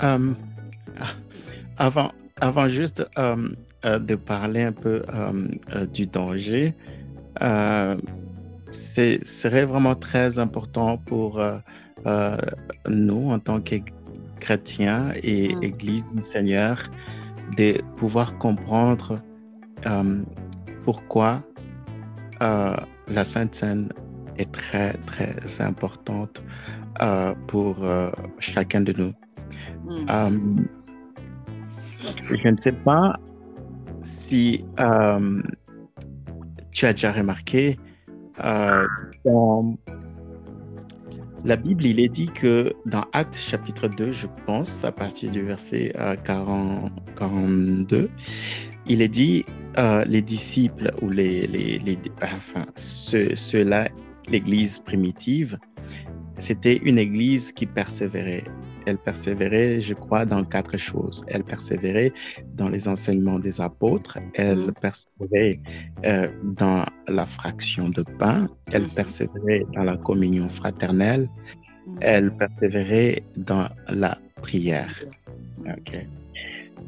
[0.02, 0.32] Euh,
[1.76, 3.48] avant, avant juste euh,
[3.84, 5.02] euh, de parler un peu
[5.92, 6.74] du danger,
[7.40, 11.40] ce serait vraiment très important pour
[12.88, 13.76] nous en tant que
[14.40, 15.62] chrétiens et mm.
[15.62, 16.78] Église du Seigneur
[17.56, 19.20] de pouvoir comprendre
[20.88, 21.42] pourquoi
[22.40, 23.92] la Sainte Seine
[24.38, 26.42] est très, très importante
[27.46, 27.84] pour
[28.38, 29.12] chacun de nous.
[29.84, 30.06] Hmm.
[30.08, 30.38] Euh,
[32.42, 33.18] je ne sais pas
[34.00, 35.42] si euh,
[36.70, 37.78] tu as déjà remarqué,
[38.42, 38.86] euh,
[39.26, 39.76] dans
[41.44, 45.42] la Bible, il est dit que dans Actes chapitre 2, je pense, à partir du
[45.42, 45.92] verset
[46.24, 48.08] 40, 42,
[48.86, 49.44] il est dit
[50.06, 53.88] les disciples ou les, les, les enfin, ceux-là,
[54.28, 55.58] l'Église primitive,
[56.36, 58.44] c'était une Église qui persévérait
[58.88, 61.24] elle persévérait, je crois, dans quatre choses.
[61.28, 62.12] Elle persévérait
[62.54, 64.74] dans les enseignements des apôtres, elle mm.
[64.80, 65.60] persévérait
[66.04, 68.94] euh, dans la fraction de pain, elle mm-hmm.
[68.94, 71.28] persévérait dans la communion fraternelle,
[71.86, 71.96] mm.
[72.00, 74.94] elle persévérait dans la prière.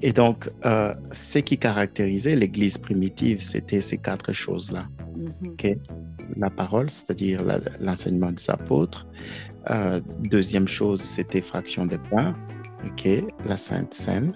[0.03, 4.87] Et donc, euh, ce qui caractérisait l'Église primitive, c'était ces quatre choses-là.
[5.17, 5.79] Mm-hmm.
[6.37, 7.43] La parole, c'est-à-dire
[7.81, 9.07] l'enseignement des apôtres,
[9.69, 12.35] euh, deuxième chose, c'était fraction de pain,
[12.87, 14.33] ok, la Sainte Seine.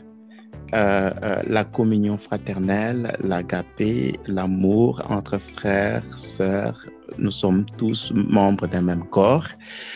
[0.74, 6.80] Euh, euh, la communion fraternelle, l'agapé, l'amour entre frères, sœurs,
[7.16, 9.46] nous sommes tous membres d'un même corps.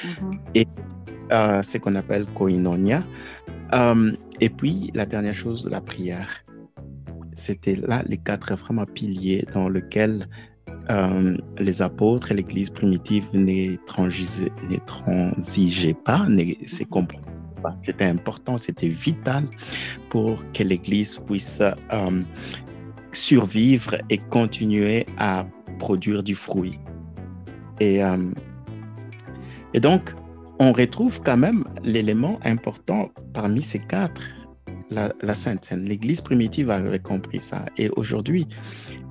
[0.04, 0.38] Mm-hmm.
[0.54, 0.66] Et
[1.30, 3.02] ce qu'on appelle koinonia.
[4.40, 6.44] Et puis, la dernière chose, la prière.
[7.34, 10.28] C'était là les quatre vraiment piliers dans lesquels
[10.90, 16.26] euh, les apôtres et l'Église primitive ne transigeaient pas,
[16.66, 16.88] c'est
[17.80, 19.44] C'était important, c'était vital
[20.08, 22.22] pour que l'Église puisse euh,
[23.12, 25.46] survivre et continuer à
[25.78, 26.78] produire du fruit.
[27.80, 28.30] Et, euh,
[29.74, 30.14] et donc,
[30.58, 34.22] on retrouve quand même l'élément important parmi ces quatre,
[34.90, 35.84] la, la Sainte Seine.
[35.84, 37.64] L'Église primitive avait compris ça.
[37.76, 38.46] Et aujourd'hui,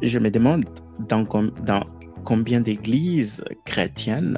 [0.01, 0.65] je me demande
[1.07, 1.23] dans,
[1.63, 1.83] dans
[2.25, 4.37] combien d'églises chrétiennes,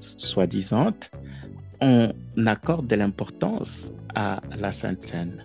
[0.00, 0.94] soi-disant,
[1.80, 2.12] on
[2.46, 5.44] accorde de l'importance à la Sainte Seine.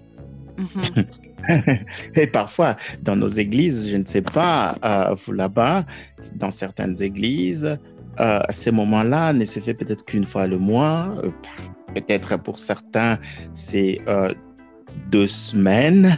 [0.58, 1.06] Mm-hmm.
[2.16, 5.86] Et parfois, dans nos églises, je ne sais pas, euh, vous là-bas,
[6.36, 7.78] dans certaines églises,
[8.20, 11.08] euh, ces moments-là ne se fait peut-être qu'une fois le mois.
[11.24, 11.30] Euh,
[11.94, 13.18] peut-être pour certains,
[13.54, 14.00] c'est
[15.10, 16.18] deux semaines,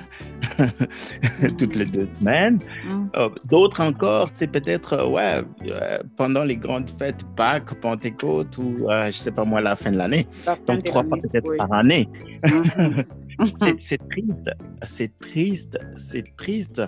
[1.58, 2.60] toutes les deux semaines.
[2.86, 3.06] Mm.
[3.16, 8.76] Euh, d'autres encore, c'est peut-être euh, ouais, euh, pendant les grandes fêtes, Pâques, Pentecôte ou
[8.78, 10.28] je ne sais pas moi, la fin de l'année.
[10.68, 12.08] Donc trois fois peut-être par année.
[12.44, 13.06] Mm-hmm.
[13.80, 14.52] c'est triste,
[14.84, 16.82] c'est triste, c'est triste.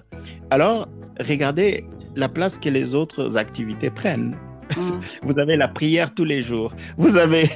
[0.52, 0.88] Alors,
[1.20, 1.86] regardez
[2.16, 4.36] la place que les autres activités prennent.
[5.22, 6.74] Vous avez la prière tous les jours.
[6.98, 7.50] Vous avez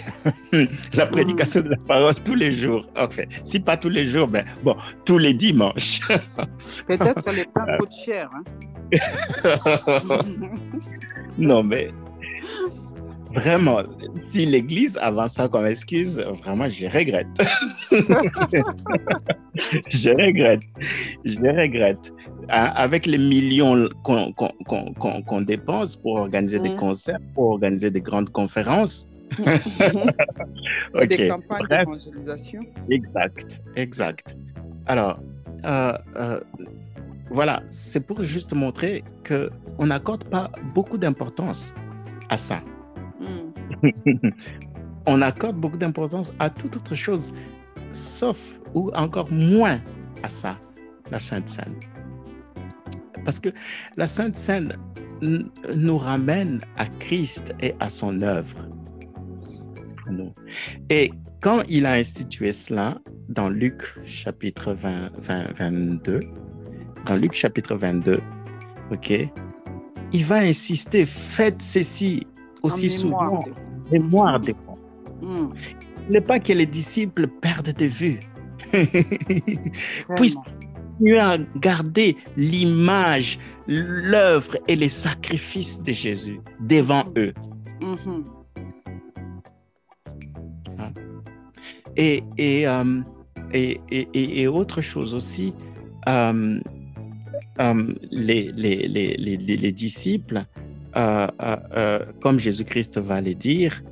[0.94, 2.86] la prédication de la parole tous les jours.
[2.96, 6.00] Enfin, si pas tous les jours, ben bon, tous les dimanches.
[6.88, 8.30] Peut-être les pains coûtent cher.
[8.34, 8.44] Hein?
[11.38, 11.90] non, mais
[13.38, 13.84] Vraiment,
[14.16, 17.28] si l'Église avance ça comme excuse, vraiment, je regrette.
[19.90, 20.64] je regrette.
[21.24, 22.12] Je regrette.
[22.50, 26.78] Avec les millions qu'on dépense pour organiser des mm.
[26.78, 29.08] concerts, pour organiser des grandes conférences.
[31.08, 32.62] Des campagnes d'évangélisation.
[32.90, 34.38] Exact, exact.
[34.86, 35.20] Alors,
[35.66, 36.40] euh, euh,
[37.30, 41.76] voilà, c'est pour juste montrer qu'on n'accorde pas beaucoup d'importance
[42.30, 42.62] à ça.
[45.08, 47.34] on accorde beaucoup d'importance à toute autre chose,
[47.92, 49.80] sauf ou encore moins
[50.24, 50.58] à ça,
[51.12, 51.76] la Sainte Seine.
[53.26, 53.50] Parce que
[53.96, 54.74] la Sainte Seine
[55.22, 58.68] nous ramène à Christ et à son œuvre.
[60.90, 61.12] Et
[61.42, 65.12] quand il a institué cela dans Luc chapitre 20,
[65.58, 66.22] 22.
[67.06, 68.20] Dans Luc chapitre 22,
[68.92, 69.14] OK,
[70.14, 72.26] il va insister, faites ceci
[72.64, 73.44] aussi souvent,
[73.92, 74.76] mémoire de moi.
[75.22, 75.54] Hmm.
[76.08, 78.20] Il n'est pas que les disciples perdent de vue.
[80.16, 87.34] Puissent continuer à garder l'image, l'œuvre et les sacrifices de Jésus devant eux.
[87.82, 88.24] Mm-hmm.
[90.80, 90.92] Hein?
[91.96, 92.24] Et,
[92.68, 93.02] euh,
[93.54, 95.54] et, et, et, autre chose aussi,
[96.08, 96.60] euh,
[97.60, 100.44] euh, les, les, les, les, disciples,
[102.22, 103.84] comme Jésus-Christ va le dire,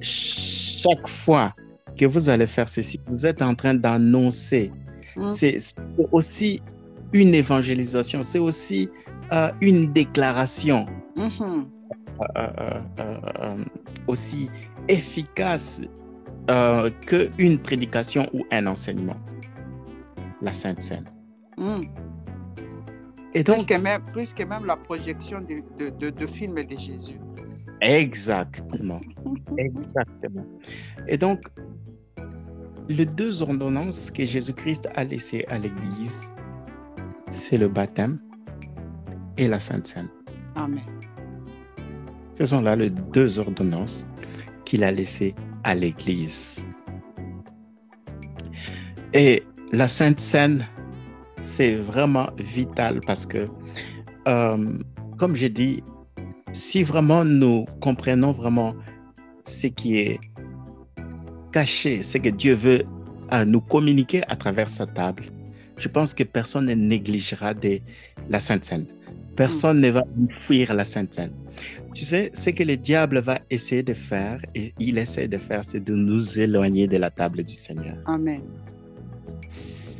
[0.00, 1.52] chaque fois
[1.96, 4.72] que vous allez faire ceci, vous êtes en train d'annoncer.
[5.16, 5.28] Mm.
[5.28, 5.58] C'est
[6.12, 6.60] aussi
[7.12, 8.88] une évangélisation, c'est aussi
[9.60, 10.86] une déclaration.
[11.16, 11.64] Mm-hmm.
[14.06, 14.48] aussi
[14.88, 15.80] efficace
[16.50, 19.16] euh, qu'une prédication ou un enseignement.
[20.40, 21.04] La Sainte Seine.
[21.58, 21.82] Hmm.
[23.34, 26.78] Et donc, plus, que même, plus que même la projection de, de, de, films de
[26.78, 27.18] Jésus.
[27.80, 29.00] Exactement.
[29.58, 30.46] Exactement.
[31.06, 31.40] Et donc,
[32.88, 36.32] les deux ordonnances que Jésus-Christ a laissées à l'Église,
[37.26, 38.18] c'est le baptême
[39.36, 40.08] et la Sainte Seine.
[40.54, 40.82] Amen.
[42.34, 44.06] Ce sont là les deux ordonnances
[44.64, 46.64] qu'il a laissées à l'Église.
[49.12, 50.66] Et la Sainte Seine,
[51.40, 53.44] c'est vraiment vital parce que,
[54.26, 54.78] euh,
[55.16, 55.82] comme j'ai dit,
[56.52, 58.74] si vraiment nous comprenons vraiment
[59.44, 60.20] ce qui est
[61.52, 62.82] caché, ce que Dieu veut
[63.30, 65.24] à nous communiquer à travers sa table,
[65.76, 67.78] je pense que personne ne négligera de
[68.28, 68.86] la Sainte Seine.
[69.36, 70.04] Personne ne va
[70.36, 71.32] fuir la Sainte Seine.
[71.94, 75.64] Tu sais, ce que le diable va essayer de faire, et il essaie de faire,
[75.64, 77.96] c'est de nous éloigner de la table du Seigneur.
[78.06, 78.42] Amen.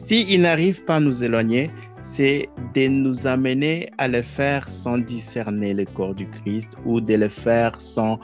[0.09, 5.75] S'il n'arrive pas à nous éloigner, c'est de nous amener à le faire sans discerner
[5.75, 8.19] le corps du Christ ou de le faire sans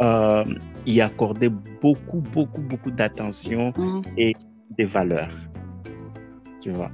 [0.00, 0.44] euh,
[0.86, 1.50] y accorder
[1.82, 4.00] beaucoup, beaucoup, beaucoup d'attention mm.
[4.16, 4.32] et
[4.78, 5.28] de valeur.
[6.62, 6.90] Tu vois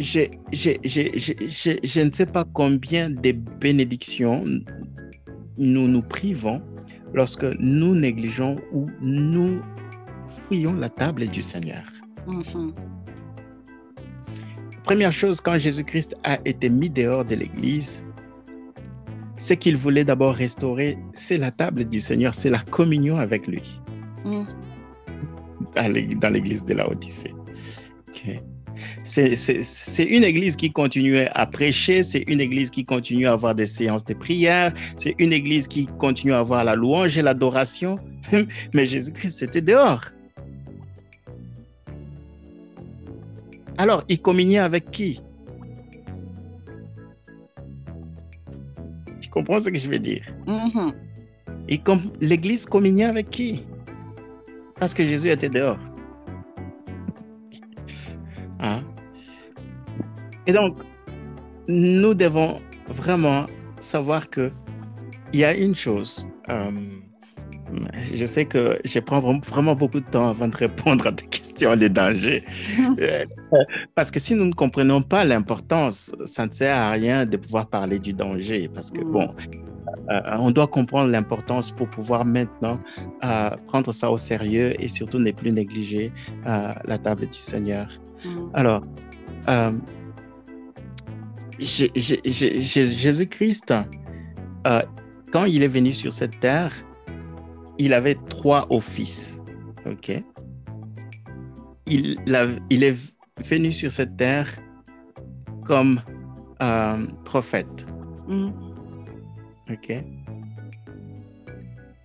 [0.00, 4.44] je, je, je, je, ne sais pas combien de bénédictions
[5.56, 6.60] nous nous privons
[7.14, 9.60] lorsque nous négligeons ou nous
[10.28, 11.82] fouillons la table du Seigneur.
[12.26, 12.72] Mm-hmm.
[14.84, 18.04] Première chose, quand Jésus-Christ a été mis dehors de l'Église,
[19.38, 23.62] ce qu'il voulait d'abord restaurer, c'est la table du Seigneur, c'est la communion avec lui.
[24.24, 24.44] Mm.
[26.20, 27.34] Dans l'Église de la Odyssée.
[28.08, 28.42] Okay
[29.04, 33.66] c'est une église qui continue à prêcher, c'est une église qui continue à avoir des
[33.66, 37.98] séances de prière, c'est une église qui continue à avoir la louange et l'adoration.
[38.74, 40.04] Mais Jésus-Christ, c'était dehors.
[43.78, 45.22] Alors, il communiait avec qui?
[49.20, 50.24] Tu comprends ce que je veux dire?
[50.46, 50.92] Mm-hmm.
[51.68, 53.62] Et comme l'église communiait avec qui?
[54.80, 55.78] Parce que Jésus était dehors.
[58.60, 58.82] Hein?
[60.48, 60.78] Et donc,
[61.68, 63.46] nous devons vraiment
[63.78, 64.50] savoir que
[65.32, 66.26] il y a une chose.
[66.48, 66.70] Euh,
[68.14, 71.74] je sais que je prends vraiment beaucoup de temps avant de répondre à tes questions,
[71.74, 72.44] les dangers.
[73.00, 73.24] Euh,
[73.94, 77.68] parce que si nous ne comprenons pas l'importance, ça ne sert à rien de pouvoir
[77.68, 78.68] parler du danger.
[78.74, 79.34] Parce que, bon,
[80.10, 82.78] euh, on doit comprendre l'importance pour pouvoir maintenant
[83.68, 86.12] prendre ça au sérieux et surtout ne plus négliger
[86.44, 87.88] la table du Seigneur.
[88.24, 88.50] Mm.
[88.52, 88.82] Alors,
[91.58, 93.74] Jésus-Christ,
[94.66, 94.82] euh,
[95.32, 96.72] quand il est venu sur cette terre,
[97.78, 99.40] il avait trois offices.
[99.86, 100.22] OK?
[101.86, 102.18] Il,
[102.70, 102.96] il est
[103.42, 104.50] venu sur cette terre
[105.64, 106.00] comme
[106.60, 107.86] euh, prophète.
[108.26, 108.50] Mm.
[109.70, 110.04] OK?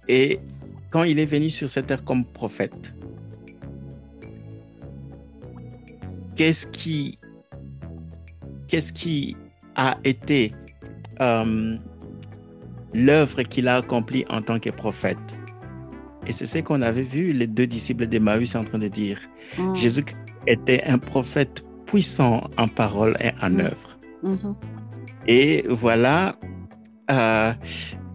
[0.08, 0.40] Et
[0.92, 2.94] quand il est venu sur cette terre comme prophète,
[6.36, 7.18] qu'est-ce qui,
[8.68, 9.36] qu'est-ce qui
[9.76, 10.54] a été
[11.20, 11.78] euh,
[12.94, 15.18] l'œuvre qu'il a accomplie en tant que prophète?
[16.28, 19.20] Et c'est ce qu'on avait vu les deux disciples d'Emmaüs en train de dire.
[19.58, 19.76] Mm.
[19.76, 20.06] Jésus
[20.48, 23.60] était un prophète puissant en parole et en mm.
[23.60, 23.98] œuvre.
[24.24, 24.56] Mm-hmm.
[25.28, 26.36] Et voilà,
[27.12, 27.54] euh,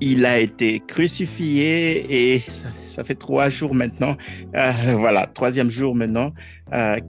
[0.00, 4.16] il a été crucifié et ça, fait trois jours maintenant,
[4.54, 6.32] euh, voilà, troisième jour maintenant,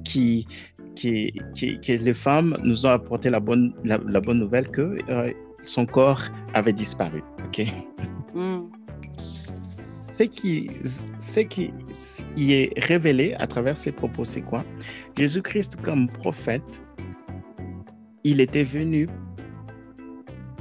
[0.06, 0.48] qui,
[0.96, 4.98] qui, qui, les femmes nous ont apporté la bonne, la, bonne nouvelle que
[5.66, 6.24] son corps
[6.54, 7.22] avait disparu.
[7.46, 7.66] OK?
[10.20, 10.24] Mm.
[10.24, 10.72] ce qui,
[11.20, 11.72] ce qui
[12.36, 14.64] y est révélé à travers ces propos, c'est quoi?
[15.18, 16.82] Jésus-Christ comme prophète,
[18.24, 19.08] il était venu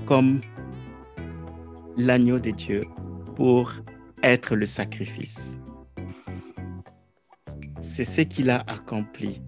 [0.07, 0.41] comme
[1.97, 2.85] l'agneau de Dieu
[3.37, 3.73] pour
[4.23, 5.59] être le sacrifice.
[7.81, 9.43] C'est ce qu'il a accompli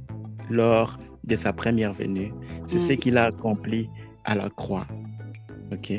[0.48, 2.32] lors de sa première venue.
[2.66, 3.88] C'est ce qu'il a accompli
[4.24, 4.86] à la croix.
[5.72, 5.92] OK?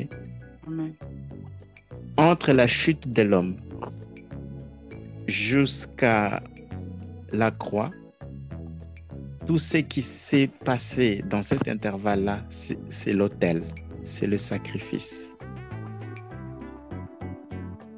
[2.16, 3.56] Entre la chute de l'homme
[5.32, 6.40] jusqu'à
[7.32, 7.88] la croix,
[9.46, 13.62] tout ce qui s'est passé dans cet intervalle-là, c'est l'autel,
[14.02, 15.28] c'est le sacrifice.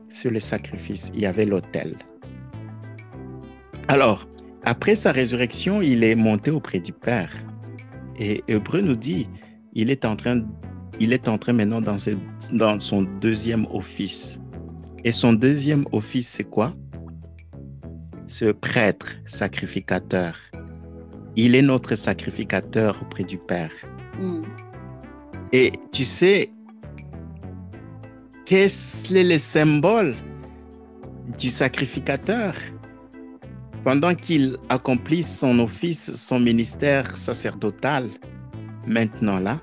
[0.09, 1.97] Sur le sacrifice, il y avait l'autel.
[3.89, 4.27] Alors,
[4.63, 7.35] après sa résurrection, il est monté auprès du Père.
[8.17, 9.29] Et Hébreu nous dit,
[9.73, 10.43] il est en train,
[11.01, 14.41] il est en train maintenant dans son deuxième office.
[15.03, 16.75] Et son deuxième office, c'est quoi?
[18.37, 20.37] Ce prêtre sacrificateur.
[21.37, 23.71] Il est notre sacrificateur auprès du Père.
[24.19, 24.41] Mm.
[25.53, 26.51] Et tu sais,
[28.45, 30.17] qu'est-ce que le symbole
[31.39, 32.55] du sacrificateur?
[33.85, 38.09] Pendant qu'il accomplit son office, son ministère sacerdotal,
[38.89, 39.61] maintenant là,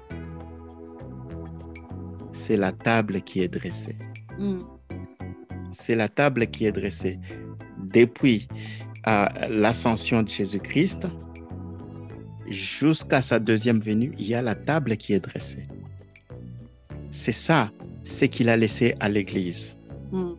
[2.32, 3.98] c'est la table qui est dressée.
[4.40, 4.60] Mm.
[5.72, 7.20] C'est la table qui est dressée.
[7.94, 8.48] Depuis
[9.08, 11.08] euh, l'ascension de Jésus-Christ
[12.48, 15.68] jusqu'à sa deuxième venue, il y a la table qui est dressée.
[17.10, 17.72] C'est ça,
[18.04, 19.78] ce qu'il a laissé à l'Église.
[20.12, 20.32] Mm.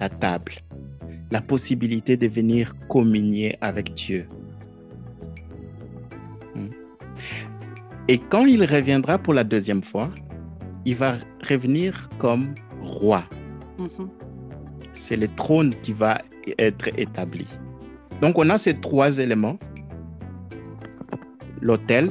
[0.00, 0.52] La table
[1.32, 4.26] la possibilité de venir communier avec Dieu.
[6.54, 6.68] Hmm.
[8.06, 10.10] Et quand il reviendra pour la deuxième fois,
[10.84, 11.14] il va
[11.48, 13.24] revenir comme roi.
[13.78, 14.08] Mm-hmm.
[14.92, 16.20] C'est le trône qui va
[16.58, 17.46] être établi.
[18.20, 19.56] Donc on a ces trois éléments.
[21.60, 22.10] L'autel,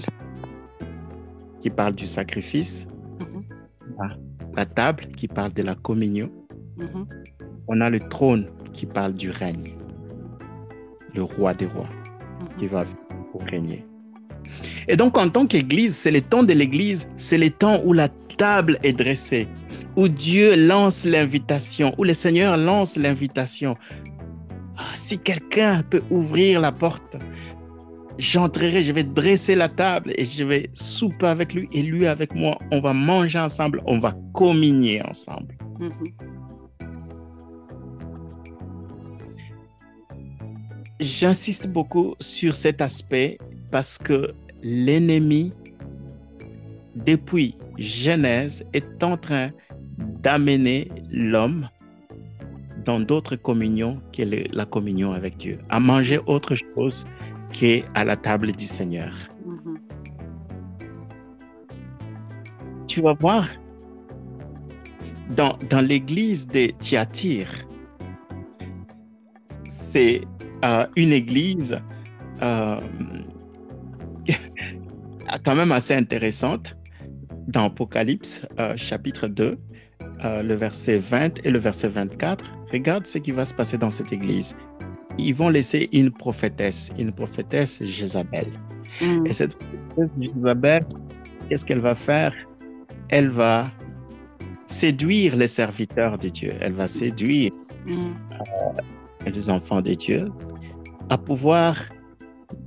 [1.62, 2.88] qui parle du sacrifice.
[3.20, 4.18] Mm-hmm.
[4.56, 6.30] La, table, qui parle de la communion.
[6.78, 7.06] Mm-hmm.
[7.68, 9.74] On a le trône, qui parle du règne.
[11.14, 12.48] Le roi des rois mhm.
[12.58, 12.86] qui va
[13.32, 13.86] pour régner.
[14.88, 18.10] Et donc, en tant qu'Église, c'est le temps de l'Église, c'est le temps où la
[18.10, 19.48] table est dressée,
[19.96, 23.76] où Dieu lance l'invitation, où le Seigneur lance l'invitation.
[24.78, 27.18] Ah, si quelqu'un peut ouvrir la porte,
[28.18, 32.34] j'entrerai, je vais dresser la table et je vais souper avec lui et lui avec
[32.36, 32.58] moi.
[32.72, 35.56] On va manger ensemble, on va communier ensemble.
[35.80, 35.90] Mhm.
[41.00, 43.40] J'insiste beaucoup sur cet aspect
[43.72, 45.52] parce que l'ennemi,
[46.96, 49.50] depuis Genèse, est en train
[50.22, 51.70] d'amener l'homme
[52.86, 54.24] dans d'autres communions que
[54.56, 57.06] la communion avec Dieu, à manger autre chose
[57.54, 59.14] qu'à la table du Seigneur.
[59.46, 59.78] Mm-hmm.
[62.88, 63.48] Tu vas voir,
[65.36, 67.52] dans, dans l'église de Thyatire,
[69.68, 70.22] c'est
[70.96, 71.80] une église
[72.42, 72.80] euh,
[75.46, 76.78] quand même assez intéressante
[77.48, 79.58] dans Apocalypse euh, chapitre 2,
[80.24, 82.46] euh, le verset 20 et le verset 24.
[82.72, 84.56] Regarde ce qui va se passer dans cette église.
[85.18, 88.48] Ils vont laisser une prophétesse, une prophétesse Jézabel.
[89.02, 89.26] Mm.
[89.26, 90.86] Et cette prophétesse Jézabel,
[91.50, 92.34] qu'est-ce qu'elle va faire?
[93.10, 93.70] Elle va
[94.66, 96.54] séduire les serviteurs de Dieu.
[96.62, 97.52] Elle va séduire
[97.86, 98.12] mm.
[99.26, 100.28] les enfants de Dieu
[101.10, 101.76] à pouvoir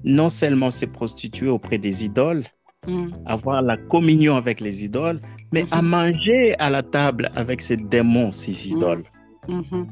[0.04, 2.44] non seulement se prostituer auprès des idoles,
[2.86, 3.10] mm.
[3.26, 5.20] avoir la communion avec les idoles,
[5.52, 5.86] mais à mm-hmm.
[5.86, 8.76] manger à la table avec ces démons, ces mm.
[8.76, 9.04] idoles.
[9.48, 9.86] Mm-hmm.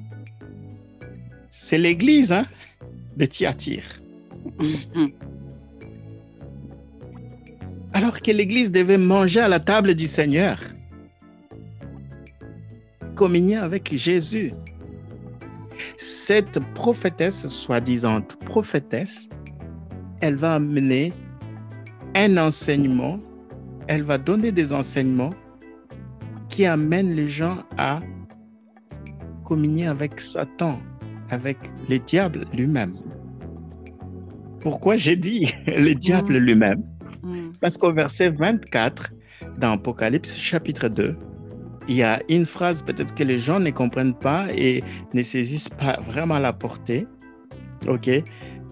[1.50, 2.46] C'est l'église hein,
[3.16, 3.84] de Thyatire.
[4.58, 5.12] Mm-hmm.
[7.94, 10.58] Alors que l'église devait manger à la table du Seigneur,
[13.14, 14.52] communier avec Jésus
[15.96, 19.28] cette prophétesse, soi-disant prophétesse,
[20.20, 21.12] elle va amener
[22.14, 23.18] un enseignement,
[23.88, 25.34] elle va donner des enseignements
[26.48, 27.98] qui amènent les gens à
[29.44, 30.78] communier avec Satan,
[31.30, 31.58] avec
[31.88, 32.94] le diable lui-même.
[34.60, 36.44] Pourquoi j'ai dit le diable mm.
[36.44, 36.82] lui-même?
[37.22, 37.52] Mm.
[37.60, 39.08] Parce qu'au verset 24
[39.58, 41.16] dans Apocalypse chapitre 2,
[41.88, 44.82] il y a une phrase peut-être que les gens ne comprennent pas et
[45.14, 47.06] ne saisissent pas vraiment la portée.
[47.88, 48.08] OK?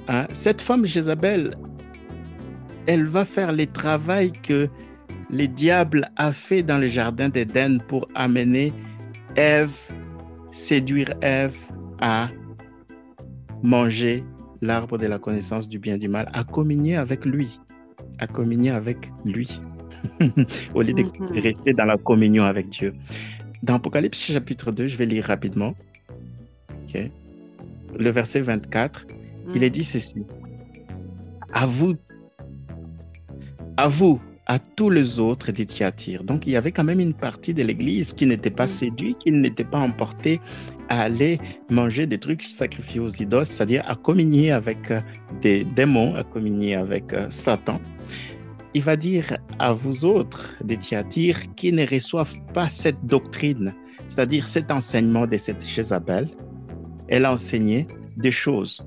[0.09, 0.27] Hein?
[0.33, 1.51] Cette femme Jézabel,
[2.91, 4.69] elle va faire le travail que
[5.31, 8.73] le diable a fait dans le jardin d'Éden pour amener
[9.37, 9.77] Ève
[10.51, 11.57] séduire Ève
[12.01, 12.29] à
[13.63, 14.25] manger
[14.61, 17.61] l'arbre de la connaissance du bien et du mal, à communier avec lui,
[18.19, 19.61] à communier avec lui,
[20.75, 21.39] au lieu de Mhm.
[21.39, 22.93] rester dans la communion avec Dieu.
[23.63, 25.75] Dans Apocalypse chapitre 2, je vais lire rapidement.
[27.97, 29.07] Le verset 24,
[29.55, 30.25] il est dit ceci.
[31.53, 31.95] À vous,
[33.81, 36.23] à vous, à tous les autres des Thyatire.
[36.23, 39.33] Donc, il y avait quand même une partie de l'Église qui n'était pas séduite, qui
[39.33, 40.39] n'était pas emportée
[40.91, 45.01] à aller manger des trucs sacrifiés aux idoles, c'est-à-dire à communier avec euh,
[45.41, 47.81] des démons, à communier avec euh, Satan.
[48.75, 53.73] Il va dire à vous autres des Thyatire qui ne reçoivent pas cette doctrine,
[54.09, 56.29] c'est-à-dire cet enseignement de cette Jézabel.
[57.09, 58.85] Elle a enseigné des choses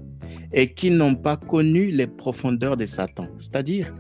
[0.54, 3.28] et qui n'ont pas connu les profondeurs de Satan.
[3.38, 3.94] C'est-à-dire,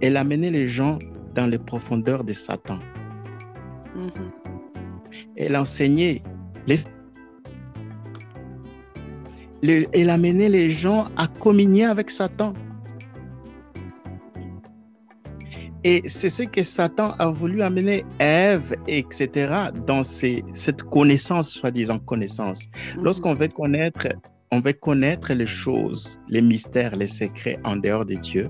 [0.00, 0.98] elle a mené les gens
[1.34, 2.78] dans les profondeurs de Satan.
[3.94, 4.10] Mhm.
[5.36, 6.22] Elle a enseigné
[6.66, 6.76] les...
[9.62, 12.54] le- elle a mené les gens à communier avec Satan.
[15.84, 21.98] Et c'est ce que Satan a voulu amener Ève, etc., dans ces- cette connaissance, soi-disant
[21.98, 22.68] connaissance.
[22.96, 23.04] Mhm.
[23.04, 24.08] Lorsqu'on veut connaître,
[24.56, 28.48] on veut connaître les choses, les mystères, les secrets en dehors de Dieu,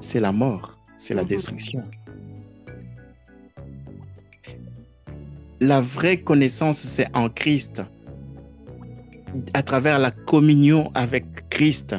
[0.00, 1.28] c'est la mort, c'est la Mhm.
[1.28, 1.82] destruction.
[5.60, 7.82] La vraie connaissance, c'est en Christ,
[9.54, 11.96] à travers la communion avec Christ.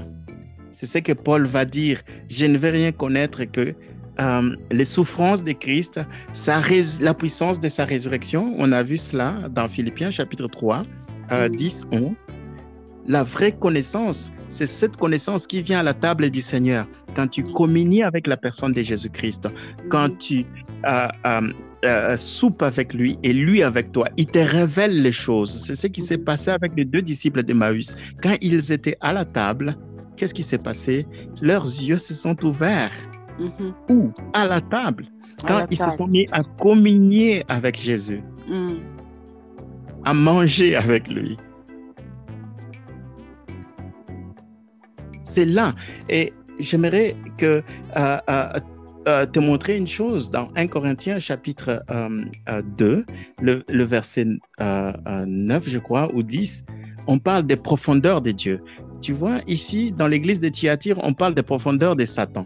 [0.70, 2.02] C'est ce que Paul va dire.
[2.30, 3.74] Je ne vais rien connaître que
[4.20, 6.02] euh, les souffrances de Christ,
[6.32, 6.62] sa
[7.02, 8.54] la puissance de sa résurrection.
[8.58, 10.84] On a vu cela dans Philippiens chapitre 3,
[11.32, 11.56] euh, Mhm.
[11.56, 12.12] 10, 11.
[13.08, 16.86] La vraie connaissance, c'est cette connaissance qui vient à la table du Seigneur.
[17.16, 19.48] Quand tu communies avec la personne de Jésus-Christ,
[19.90, 20.46] quand tu
[20.86, 21.42] euh, euh,
[21.86, 25.50] euh, soupes avec lui et lui avec toi, il te révèle les choses.
[25.52, 27.98] C'est ce qui s'est passé avec les deux disciples d'Emmaüs.
[28.22, 29.76] Quand ils étaient à la table,
[30.16, 31.08] qu'est-ce qui s'est passé?
[31.42, 32.94] Leurs yeux se sont ouverts.
[33.40, 33.74] Mhm.
[33.90, 34.12] Où?
[34.34, 35.06] À la table.
[35.48, 38.78] Quand la ils se sont mis à communier avec Jésus, Mhm.
[40.06, 41.38] À manger avec lui.
[45.24, 45.76] C'est là.
[46.10, 47.64] Et j'aimerais que
[47.95, 48.60] euh, euh,
[49.08, 53.06] euh, te montrer une chose dans 1 Corinthiens chapitre euh, euh, 2,
[53.41, 54.26] le, le verset
[54.60, 56.66] euh, euh, 9, je crois, ou 10,
[57.08, 58.62] on parle des profondeurs de Dieu.
[59.02, 62.45] Tu vois, ici, dans l'église de Thyatire, on parle des profondeurs de Satan.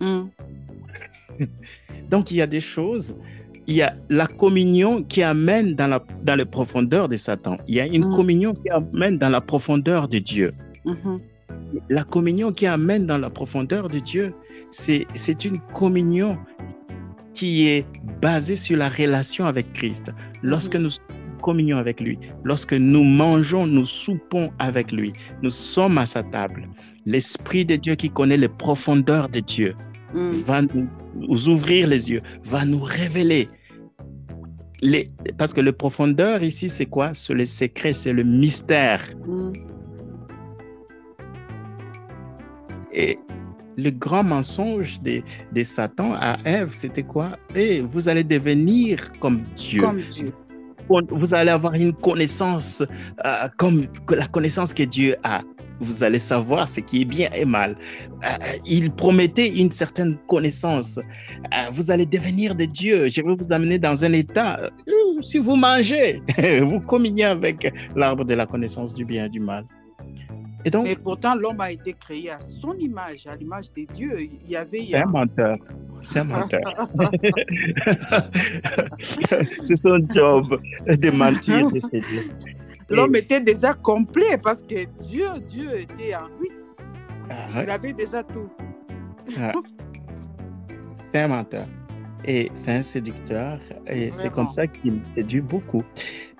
[0.00, 0.28] Mhm.
[2.10, 3.16] Donc, il y a des choses,
[3.70, 7.56] il y a la communion qui amène dans, la, dans les profondeurs de Satan.
[7.68, 8.14] Il y a une Mm.
[8.18, 10.48] communion qui amène dans la profondeur de Dieu.
[10.84, 11.18] Mhm.
[11.88, 14.34] La communion qui amène dans la profondeur de Dieu,
[14.72, 16.36] c'est une communion
[17.32, 17.86] qui est
[18.20, 20.10] basée sur la relation avec Christ.
[20.42, 20.90] Lorsque nous
[21.40, 25.12] communions avec lui, lorsque nous mangeons, nous soupons avec lui,
[25.42, 26.68] nous sommes à sa table.
[27.06, 29.74] L'Esprit de Dieu qui connaît les profondeurs de Dieu
[30.12, 30.30] Mhm.
[30.48, 33.46] va nous, nous ouvrir les yeux, va nous révéler.
[34.82, 37.12] Les, parce que le profondeur ici, c'est quoi?
[37.14, 39.02] C'est le secret, c'est le mystère.
[39.26, 39.52] Mhm.
[42.92, 43.18] Et
[43.76, 45.22] le grand mensonge de,
[45.52, 47.38] de Satan à Ève, c'était quoi?
[47.54, 49.80] Et vous allez devenir comme Dieu.
[49.80, 50.32] Comme Dieu.
[50.88, 52.82] Vous allez avoir une connaissance
[53.24, 55.42] euh, comme la connaissance que Dieu a.
[55.80, 57.74] Vous allez savoir ce qui est bien et mal.
[58.22, 58.26] Euh,
[58.66, 60.98] il promettait une certaine connaissance.
[60.98, 63.08] Euh, vous allez devenir de Dieu.
[63.08, 64.60] Je vais vous amener dans un état.
[64.60, 64.72] euh,
[65.22, 66.22] si vous mangez,
[66.62, 69.64] vous communiez avec l'arbre de la connaissance du bien et du mal.
[70.64, 74.20] Et donc, Mais pourtant, l'homme a été créé à son image, à l'image de Dieu.
[74.20, 74.80] Il y avait.
[74.80, 75.56] C'est un menteur.
[76.02, 76.60] C'est un menteur.
[79.62, 81.66] c'est son job de mentir.
[82.90, 86.48] L'homme était déjà complet parce que Dieu, Dieu était en lui.
[87.30, 88.48] Ah, Il avait déjà tout.
[89.38, 89.52] ah.
[90.90, 91.66] C'est un menteur.
[92.24, 93.58] Et c'est un séducteur.
[93.86, 95.82] Et c'est comme ça qu'il séduit beaucoup.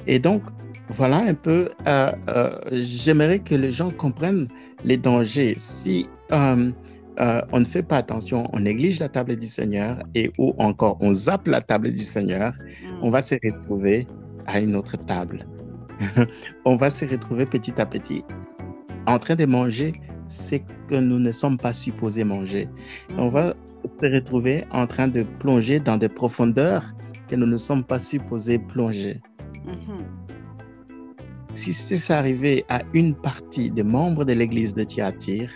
[0.06, 0.42] Et donc,
[0.88, 4.46] voilà un peu, euh, euh, j'aimerais que les gens comprennent
[4.84, 5.54] les dangers.
[5.56, 6.70] Si euh,
[7.52, 11.12] on ne fait pas attention, on néglige la table du Seigneur et ou encore on
[11.14, 12.98] zappe la table du Seigneur, Mhm.
[13.02, 14.06] on va se retrouver
[14.46, 15.46] à une autre table.
[16.64, 18.24] on va se retrouver petit à petit
[19.06, 19.94] en train de manger
[20.28, 20.56] ce
[20.88, 22.68] que nous ne sommes pas supposés manger.
[23.18, 23.54] On va
[24.00, 26.84] se retrouver en train de plonger dans des profondeurs
[27.28, 29.20] que nous ne sommes pas supposés plonger.
[29.64, 29.98] Mhm.
[31.54, 35.50] Si c'est arrivé à une partie des membres de l'église de Thyatire,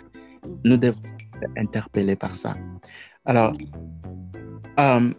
[0.65, 0.99] nous devons
[1.41, 2.53] être interpellés par ça.
[3.23, 3.53] Alors,
[4.79, 5.13] euh,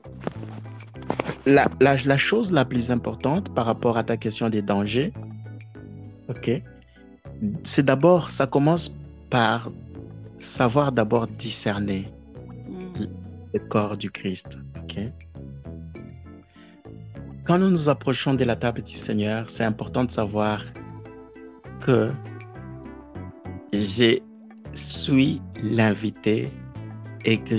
[1.46, 5.12] la, la, la, chose la plus importante par rapport à ta question des dangers,
[6.28, 6.62] ok,
[7.62, 8.94] c'est d'abord, ça commence
[9.30, 9.70] par
[10.38, 12.10] savoir d'abord discerner
[12.68, 13.04] mm.
[13.54, 15.02] le corps du Christ, ok.
[17.46, 20.64] Quand nous nous approchons de la table du Seigneur, c'est important de savoir
[21.80, 22.10] que
[23.72, 24.18] je
[24.72, 26.50] suis l'invité
[27.24, 27.54] et que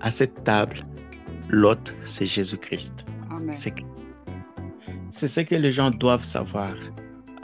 [0.00, 0.84] à cette table,
[1.48, 3.06] l'hôte, c'est Jésus-Christ.
[5.10, 6.74] C'est ce que les gens doivent savoir.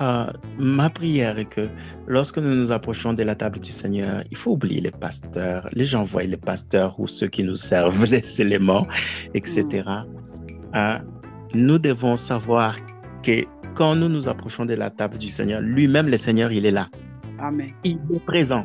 [0.01, 0.27] Euh,
[0.59, 1.69] ma prière est que
[2.07, 5.69] lorsque nous nous approchons de la table du Seigneur, il faut oublier les pasteurs.
[5.73, 8.87] Les gens voient les pasteurs ou ceux qui nous servent les éléments,
[9.35, 9.65] etc.
[9.87, 10.75] Mm.
[10.75, 10.99] Euh,
[11.55, 12.77] nous devons savoir
[13.23, 13.45] que
[13.75, 16.89] quand nous nous approchons de la table du Seigneur, lui-même, le Seigneur, il est là.
[17.39, 17.71] Amen.
[17.85, 18.65] Il est présent.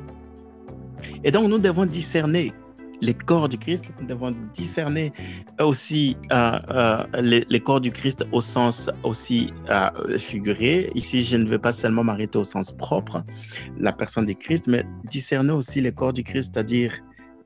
[1.23, 2.51] Et donc, nous devons discerner
[3.01, 5.13] les corps du Christ, nous devons discerner
[5.59, 10.89] aussi euh, euh, les, corps du Christ au sens aussi euh, figuré.
[10.95, 13.23] Ici, je ne veux pas seulement m'arrêter au sens propre,
[13.77, 16.93] la personne du Christ, mais discerner aussi les corps du Christ, c'est-à-dire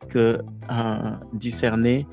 [0.09, 0.39] que
[1.33, 2.05] discerner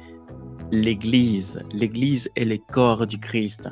[0.71, 3.69] l'Église, l'Église et les corps du Christ.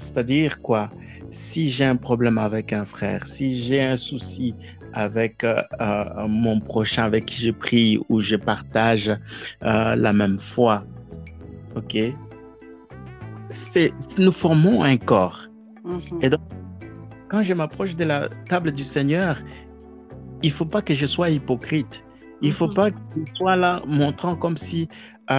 [0.00, 0.90] c'est-à-dire quoi?
[1.30, 4.54] Si j'ai un problème avec un frère, si j'ai un souci
[4.92, 9.10] avec euh, euh, mon prochain avec qui je prie ou je partage
[9.64, 10.84] euh, la même foi.
[11.76, 11.96] OK?
[14.18, 15.46] Nous formons un corps.
[15.84, 16.24] Mm-hmm.
[16.24, 16.40] Et donc
[17.28, 19.38] quand je m'approche de la table du Seigneur,
[20.42, 22.04] il faut pas que je sois hypocrite.
[22.42, 22.74] Il faut mm-hmm.
[22.74, 24.88] pas que je sois là montrant comme si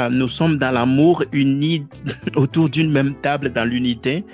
[0.09, 1.85] nous sommes dans l'amour unis
[2.35, 4.25] autour d'une même table dans l'unité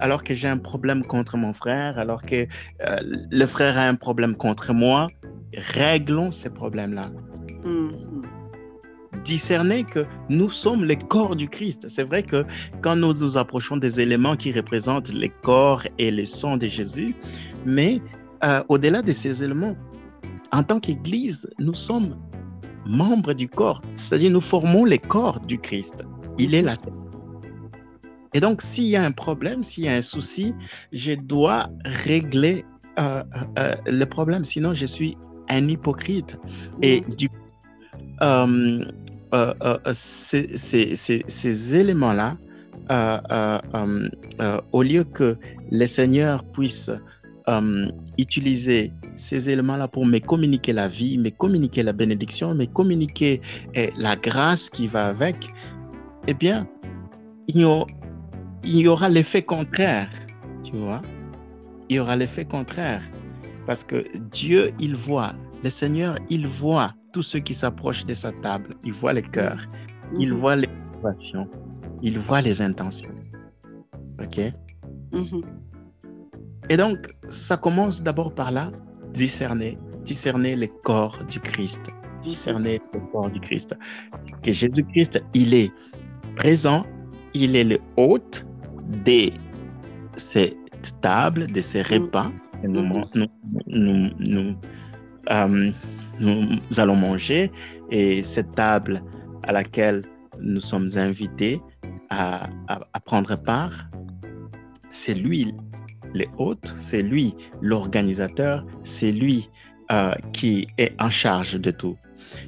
[0.00, 2.46] alors que j'ai un problème contre mon frère, alors que
[2.86, 2.96] euh,
[3.30, 5.08] le frère a un problème contre moi,
[5.56, 7.10] réglons ces problèmes-là.
[7.64, 7.90] Mm-hmm.
[9.24, 11.86] Discerner que nous sommes les corps du Christ.
[11.88, 12.44] C'est vrai que
[12.82, 17.14] quand nous nous approchons des éléments qui représentent les corps et le sang de Jésus,
[17.64, 18.02] mais
[18.44, 19.76] euh, au-delà de ces éléments,
[20.52, 22.16] en tant qu'Église, nous sommes
[22.86, 26.04] membres du corps, c'est-à-dire nous formons les corps du Christ.
[26.38, 26.92] Il est la tête.
[28.34, 30.54] Et donc, s'il y a un problème, s'il y a un souci,
[30.92, 32.64] je dois régler
[32.98, 34.44] euh, euh, euh, le problème.
[34.44, 35.16] Sinon, je suis
[35.48, 36.36] un hypocrite.
[36.82, 37.28] Et du
[39.92, 42.36] ces, ces, éléments-là,
[44.72, 45.36] au lieu que
[45.70, 46.92] les seigneurs puissent
[48.18, 53.40] utiliser ces éléments-là pour me communiquer la vie, me communiquer la bénédiction, me communiquer
[53.96, 55.48] la grâce qui va avec,
[56.28, 56.68] eh bien,
[57.48, 57.84] il y a
[58.64, 60.10] il y aura l'effet contraire,
[60.62, 61.02] tu vois.
[61.88, 63.02] Il y aura l'effet contraire.
[63.66, 68.32] Parce que Dieu, il voit, le Seigneur, il voit tous ceux qui s'approchent de sa
[68.32, 68.74] table.
[68.84, 69.64] Il voit les cœurs,
[70.18, 70.38] il mhm.
[70.38, 71.48] voit les motivations,
[72.02, 73.14] il voit les intentions.
[74.20, 74.52] OK?
[75.12, 75.42] Mhm.
[76.70, 78.72] Et donc, ça commence d'abord par là,
[79.12, 81.90] discerner, discerner les corps du Christ,
[82.22, 83.76] discerner le corps du Christ.
[84.42, 85.72] Que Jésus-Christ, il est
[86.36, 86.84] présent,
[87.34, 88.46] il est le hôte,
[89.04, 89.30] de
[90.16, 90.56] ces
[91.00, 92.30] tables, de ces repas
[92.62, 93.02] que nous,
[93.66, 94.54] nous, nous,
[95.30, 95.70] euh,
[96.20, 97.50] nous, allons manger
[97.90, 99.02] et cette table
[99.42, 100.02] à laquelle
[100.40, 101.60] nous sommes invités
[102.10, 103.88] à, à, prendre part,
[104.90, 105.52] c'est lui
[106.12, 109.50] les hôtes, c'est lui l'organisateur, c'est lui
[109.90, 111.96] euh, qui est en charge de tout.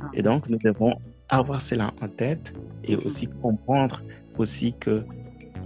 [0.01, 0.07] Ah.
[0.15, 0.95] Et donc, nous devons
[1.29, 3.05] avoir cela en tête et mm-hmm.
[3.05, 4.03] aussi comprendre
[4.39, 5.05] aussi que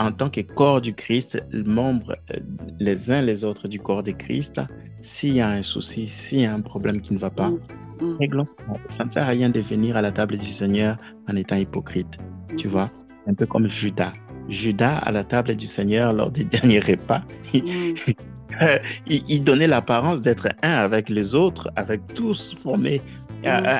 [0.01, 2.40] en tant que corps du Christ, membres euh,
[2.80, 4.61] les uns les autres du corps de Christ,
[5.03, 8.16] s'il y a un souci, s'il y a un problème qui ne va pas, mm,
[8.18, 8.44] mm.
[8.88, 10.96] Ça ne sert à rien de venir à la table du Seigneur
[11.28, 12.16] en étant hypocrite.
[12.57, 12.70] Tu mm.
[12.70, 12.90] vois,
[13.26, 14.14] un peu comme Judas.
[14.48, 17.22] Judas à la table du Seigneur lors des derniers repas,
[19.07, 23.03] il, donnait l'apparence d'être un avec les autres, avec tous formés.
[23.44, 23.74] Euh,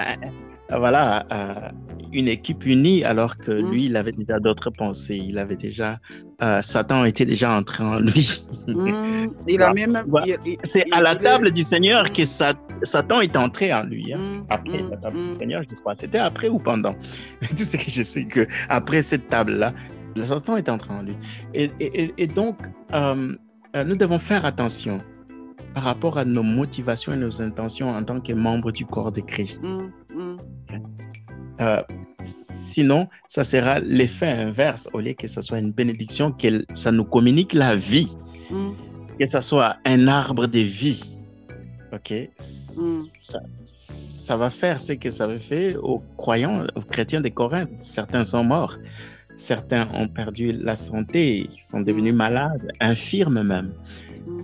[0.73, 1.25] euh, voilà,
[2.13, 3.71] une équipe unie alors que mmh.
[3.71, 5.17] lui, il avait déjà d'autres pensées.
[5.17, 5.99] Il avait déjà,
[6.43, 8.43] euh, Satan était déjà entré en lui.
[8.67, 9.27] Mmh.
[9.49, 10.03] Il a même.
[10.63, 14.13] C'est à la table du Seigneur que Satan est entré en lui.
[14.13, 14.19] Hein.
[14.19, 14.45] Mmh.
[14.49, 15.95] Après la table du Seigneur, je crois.
[15.95, 16.95] C'était après ou pendant?
[17.57, 19.73] Tout ce que je sais que après cette table-là,
[20.17, 21.17] Satan est entré en lui.
[21.55, 22.57] Et, et, donc,
[22.93, 23.37] euh,
[23.77, 25.01] euh, nous devons faire attention
[25.75, 29.21] par rapport à nos motivations et nos intentions en tant que membres du corps de
[29.21, 29.65] Christ.
[31.61, 31.83] Euh,
[32.23, 34.89] sinon, ça sera l'effet inverse.
[34.93, 38.09] Au lieu que ce soit une bénédiction, que ça nous communique la vie,
[38.51, 38.71] mm.
[39.19, 41.03] que ce soit un arbre de vie.
[41.93, 47.29] OK, ça, ça, va faire ce que ça avait fait aux croyants, aux chrétiens de
[47.29, 47.71] Corinthe.
[47.81, 48.79] Certains sont morts,
[49.37, 53.73] certains ont perdu la santé, sont devenus malades, infirmes même.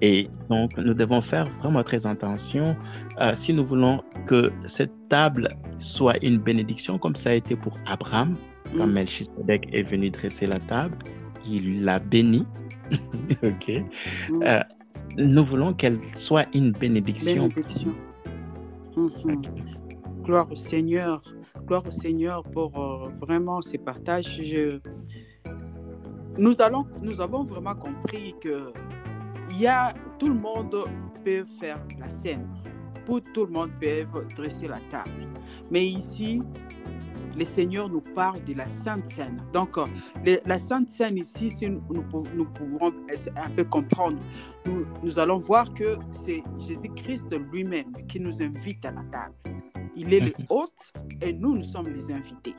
[0.03, 2.77] Et donc, nous devons faire vraiment très attention
[3.21, 7.77] euh, si nous voulons que cette table soit une bénédiction, comme ça a été pour
[7.87, 8.35] Abraham,
[8.77, 10.97] quand Melchizedek est venu dresser la table,
[11.49, 12.47] il l'a béni.
[13.43, 13.83] ok.
[14.43, 14.61] Euh,
[15.17, 17.49] nous voulons qu'elle soit une bénédiction.
[17.49, 17.93] bénédiction.
[18.97, 19.43] Mhm.
[20.23, 21.21] Gloire au Seigneur.
[21.67, 24.41] Gloire au Seigneur pour euh, vraiment ces partages.
[24.43, 24.79] Je...
[26.39, 28.73] Nous, allons, nous avons vraiment compris que
[29.51, 30.75] il y a, tout le monde
[31.25, 32.49] peut faire la scène.
[33.05, 35.29] Pour tout le monde peut dresser la table.
[35.71, 36.43] Mais ici,
[37.37, 39.37] le Seigneur nous parle de la Sainte Seine.
[39.53, 39.87] Donc, euh,
[40.47, 42.93] la Sainte Seine ici, si nous, nous, pouvons
[43.37, 44.17] un peu comprendre,
[44.65, 49.35] nous, nous allons voir que c'est Jésus-Christ lui-même qui nous invite à la table.
[49.95, 50.47] Il est le mhm.
[50.51, 50.93] hôte
[51.23, 52.55] et nous, nous sommes les invités.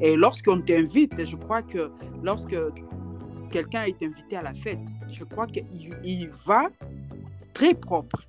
[0.00, 1.90] Et lorsqu'on t'invite, je crois que
[2.22, 2.56] lorsque
[3.52, 4.78] quelqu'un est invité à la fête,
[5.08, 5.64] je crois qu'il
[6.02, 6.68] il va
[7.52, 8.26] très propre.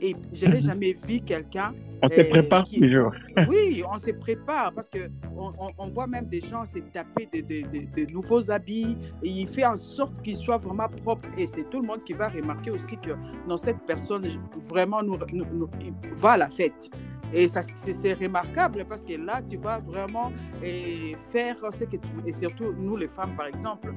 [0.00, 1.72] Et je n'ai jamais vu quelqu'un
[2.04, 3.12] on se prépare toujours.
[3.48, 7.40] Oui, on se prépare parce que on, on, voit même des gens se taper de,
[7.40, 11.28] de, de, nouveaux habits et il fait en sorte qu'ils soient vraiment propres.
[11.38, 13.12] Et c'est tout le monde qui va remarquer aussi que
[13.48, 14.22] dans cette personne
[14.68, 15.68] vraiment nous, nous,
[16.12, 16.90] va à la fête.
[17.32, 20.30] Et ça, c'est remarquable parce que là, tu vas vraiment
[20.62, 22.08] et faire ce que tu...
[22.26, 23.92] Et surtout, nous, les femmes, par exemple,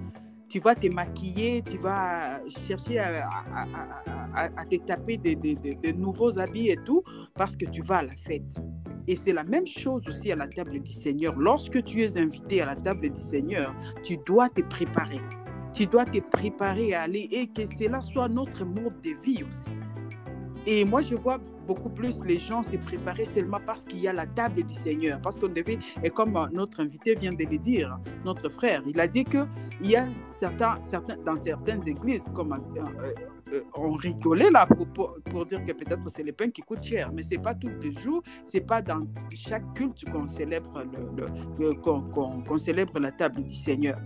[0.49, 3.13] tu vas te maquiller, tu vas chercher à,
[4.69, 7.03] te taper de, nouveaux habits et tout,
[7.35, 8.61] parce que tu vas à la fête.
[9.07, 11.37] Et c'est la même chose aussi à la table du Seigneur.
[11.37, 13.73] Lorsque tu es invité à la table du Seigneur,
[14.03, 15.21] tu dois te préparer.
[15.73, 19.71] Tu dois te préparer à aller et que cela soit notre mode de vie aussi.
[20.69, 24.11] Et moi, je vois beaucoup plus les gens se préparer seulement parce qu'il y a
[24.11, 25.21] la table du Seigneur.
[25.21, 29.07] Parce qu'on devait, et comme notre invité vient de le dire, notre frère, il a
[29.07, 29.47] dit qu'il
[29.81, 32.53] y a certains, certains, dans certaines églises, comme
[33.53, 34.87] euh, on rigolait là pour,
[35.23, 37.93] pour, dire que peut-être c'est les pains qui coûtent cher, mais c'est pas tous les
[37.93, 40.83] jours, c'est pas dans chaque culte qu'on célèbre,
[41.59, 43.97] le, qu'on, célèbre la table du Seigneur.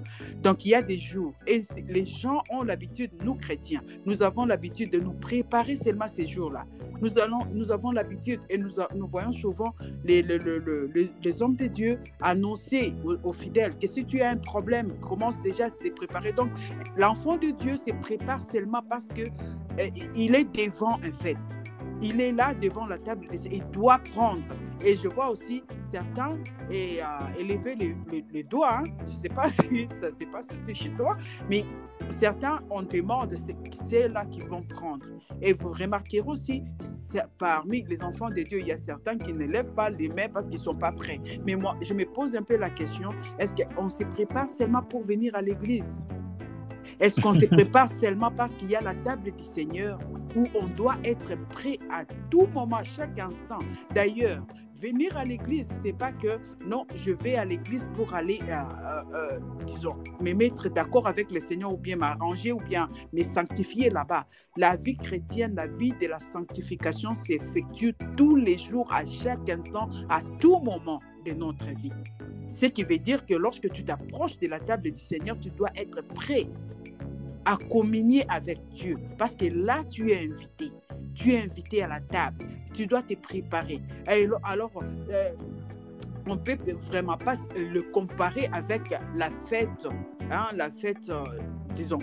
[0.42, 4.46] Donc il y a des jours et les gens ont l'habitude, nous chrétiens, nous avons
[4.46, 6.66] l'habitude de nous préparer seulement ces jours-là.
[7.02, 9.74] Nous, allons, nous avons l'habitude et nous, nous voyons souvent
[10.04, 14.38] les, les, les, les, hommes de Dieu annoncer aux, fidèles que si tu as un
[14.38, 16.32] problème, commence déjà à te préparer.
[16.32, 16.52] Donc
[16.98, 19.31] l'enfant de Dieu se prépare seulement parce que
[20.16, 21.38] il est devant un fait.
[22.02, 24.44] Il est là devant la table, il doit prendre.
[24.84, 26.30] Et je vois aussi certains
[26.72, 28.80] et, euh, élever les, doigts.
[28.80, 28.86] Hein.
[29.00, 31.18] Je ne sais pas si ça se passe chez toi,
[31.48, 31.64] mais
[32.10, 33.36] certains, on demande,
[33.88, 35.06] c'est là qu'ils vont prendre.
[35.42, 36.64] Et vous remarquerez aussi,
[37.38, 40.30] parmi les enfants de Dieu, il y a certains qui ne lèvent pas les mains
[40.34, 41.20] parce qu'ils ne sont pas prêts.
[41.46, 45.02] Mais moi, je me pose un peu la question, est-ce qu'on se prépare seulement pour
[45.02, 46.06] venir à l'église?
[47.02, 50.00] Est-ce qu'on se prépare seulement parce qu'il y a la table du Seigneur
[50.36, 53.60] où on doit être prêt à tout moment, à chaque instant?
[53.94, 54.46] D'ailleurs,
[54.80, 59.04] venir à l'église, c'est pas que non, je vais à l'église pour aller, euh, euh,
[59.16, 63.90] euh, disons, me mettre d'accord avec le Seigneur ou bien m'arranger ou bien me sanctifier
[63.90, 64.28] là-bas.
[64.56, 69.90] La vie chrétienne, la vie de la sanctification s'effectue tous les jours, à chaque instant,
[70.08, 71.94] à tout moment de notre vie.
[72.48, 75.70] Ce qui veut dire que lorsque tu t'approches de la table du Seigneur, tu dois
[75.76, 76.48] être prêt
[77.46, 78.98] à communier avec Dieu.
[79.18, 80.72] Parce que là, tu es invité.
[81.14, 82.46] Tu es invité à la table.
[82.74, 83.82] Tu dois te préparer.
[84.44, 84.72] alors,
[85.12, 85.32] euh,
[86.28, 89.88] on ne peut vraiment pas le comparer avec la fête,
[90.32, 91.26] hein, la fête, euh,
[91.76, 92.00] disons,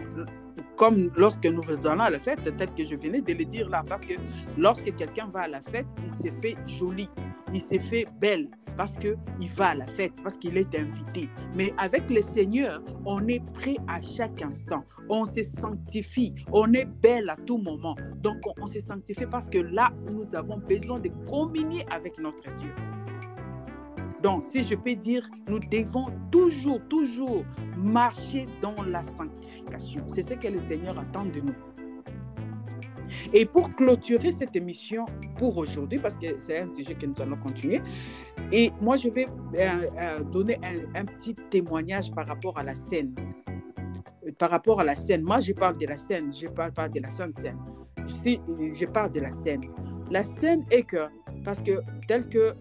[0.76, 3.82] comme lorsque nous faisons à la fête, tel que je venais de le dire là,
[3.88, 4.14] parce que
[4.56, 7.08] lorsque quelqu'un va à la fête, il s'est fait joli,
[7.52, 11.28] il s'est fait belle, parce qu'il va à la fête, parce qu'il est invité.
[11.54, 16.86] Mais avec le Seigneur, on est prêt à chaque instant, on se sanctifie, on est
[16.86, 17.96] belle à tout moment.
[18.16, 22.54] Donc on, on se sanctifie parce que là, nous avons besoin de communier avec notre
[22.56, 22.72] Dieu.
[24.22, 27.44] Donc, si je peux dire, nous devons toujours, toujours
[27.76, 30.02] marcher dans la sanctification.
[30.08, 31.54] C'est ce que le Seigneur attend de nous.
[33.32, 35.04] Et pour clôturer cette émission
[35.36, 37.80] pour aujourd'hui, parce que c'est un sujet que nous allons continuer,
[38.52, 40.58] et moi je vais euh, euh, donner
[40.94, 43.14] un, petit témoignage par rapport à la scène.
[44.38, 47.00] Par rapport à la scène, moi je parle de la scène, je parle pas de
[47.00, 47.58] la sainte scène.
[48.06, 49.62] Je parle de la scène.
[50.10, 51.08] La scène est que
[51.48, 52.52] parce que, tel que euh,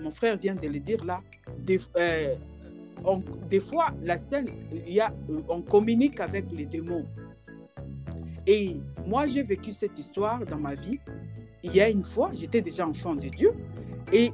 [0.00, 1.20] mon frère vient de le dire là,
[1.58, 2.36] des, euh,
[3.50, 4.46] des fois, la scène,
[4.86, 7.04] y a, euh, on communique avec les démons.
[8.46, 8.76] Et
[9.08, 11.00] moi, j'ai vécu cette histoire dans ma vie.
[11.64, 13.50] il y a une fois, j'étais déjà enfant de Dieu
[14.12, 14.30] et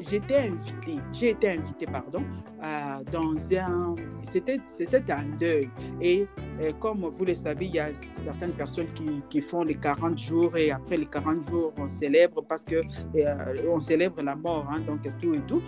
[0.00, 2.24] j'étais invité, j'ai été invité, pardon,
[2.62, 4.58] euh, dans un, c'était,
[5.10, 5.68] un deuil.
[6.00, 6.26] Et
[6.60, 10.18] euh, comme vous le savez, il y a certaines personnes qui, qui, font les 40
[10.18, 12.76] jours et après les 40 jours, on célèbre parce que
[13.16, 15.62] euh, on célèbre la mort, hein, donc tout et tout.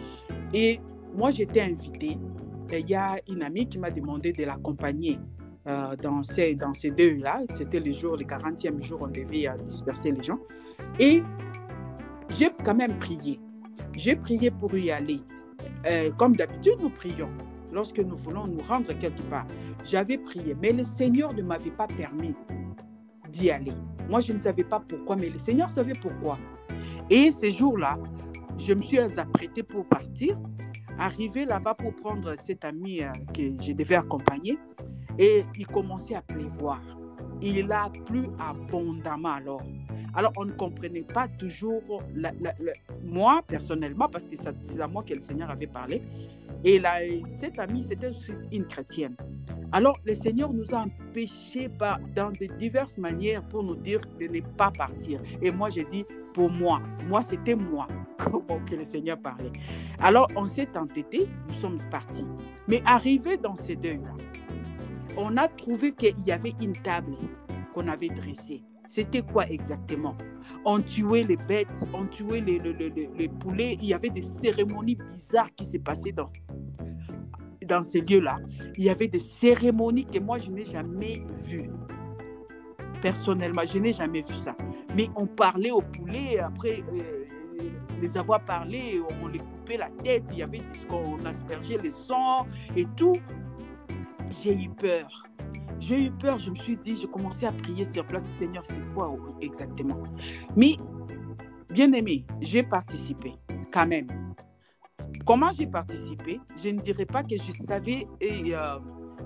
[0.52, 0.80] Et
[1.14, 2.18] moi, j'étais invité.
[2.72, 5.18] Il y a une amie qui m'a demandé de l'accompagner.
[6.02, 10.22] dans ces, dans ces deux-là, c'était le jour, le 40e jour, on devait disperser les
[10.22, 10.38] gens.
[10.98, 11.22] Et
[12.30, 13.40] j'ai quand même prié.
[13.94, 15.20] J'ai prié pour y aller.
[15.86, 17.30] Euh, comme d'habitude, nous prions
[17.72, 19.46] lorsque nous voulons nous rendre quelque part.
[19.84, 22.34] J'avais prié, mais le Seigneur ne m'avait pas permis
[23.30, 23.72] d'y aller.
[24.08, 26.36] Moi, je ne savais pas pourquoi, mais le Seigneur savait pourquoi.
[27.08, 27.98] Et ces jours-là,
[28.58, 30.38] je me suis apprêtée pour partir,
[30.98, 34.58] arriver là-bas pour prendre cet ami euh, que je devais accompagner,
[35.18, 36.80] et il commençait à pleuvoir.
[37.40, 39.62] Il a plu abondamment alors.
[40.14, 42.02] Alors, on ne comprenait pas toujours,
[43.04, 46.02] moi personnellement, parce que c'est à moi que le Seigneur avait parlé.
[46.64, 46.80] Et
[47.26, 48.10] cette amie, c'était
[48.52, 49.16] une chrétienne.
[49.72, 54.26] Alors, le Seigneur nous a empêchés par, dans de diverses manières pour nous dire de
[54.26, 55.20] ne pas partir.
[55.40, 56.04] Et moi, j'ai dit,
[56.34, 57.86] pour moi, moi, c'était moi
[58.18, 59.52] que le Seigneur parlait.
[60.00, 62.26] Alors, on s'est entêté, nous sommes partis.
[62.66, 64.14] Mais arrivé dans ces deux-là,
[65.16, 67.14] on a trouvé qu'il y avait une table
[67.72, 68.62] qu'on avait dressée.
[68.90, 70.16] C'était quoi exactement?
[70.64, 73.76] On tuait les bêtes, on tuait les, les, poulets.
[73.80, 76.28] Il y avait des cérémonies bizarres qui se passaient dans,
[77.68, 78.40] dans ces lieux-là.
[78.76, 81.70] Il y avait des cérémonies que moi, je n'ai jamais vues.
[83.00, 84.56] Personnellement, je n'ai jamais vu ça.
[84.96, 87.24] Mais on parlait aux poulets, après euh,
[88.02, 91.92] les avoir parlé, on les coupait la tête, il y avait ce qu'on aspergeait le
[91.92, 92.44] sang
[92.76, 93.14] et tout.
[94.42, 95.28] J'ai eu peur.
[95.80, 98.82] J'ai eu peur, je me suis dit, je commençais à prier sur place, Seigneur, c'est
[98.94, 100.02] quoi exactement?
[100.54, 100.76] Mais,
[101.72, 103.32] bien aimé, j'ai participé
[103.72, 104.06] quand même.
[105.24, 106.38] Comment j'ai participé?
[106.62, 108.78] Je ne dirais pas que je savais et euh,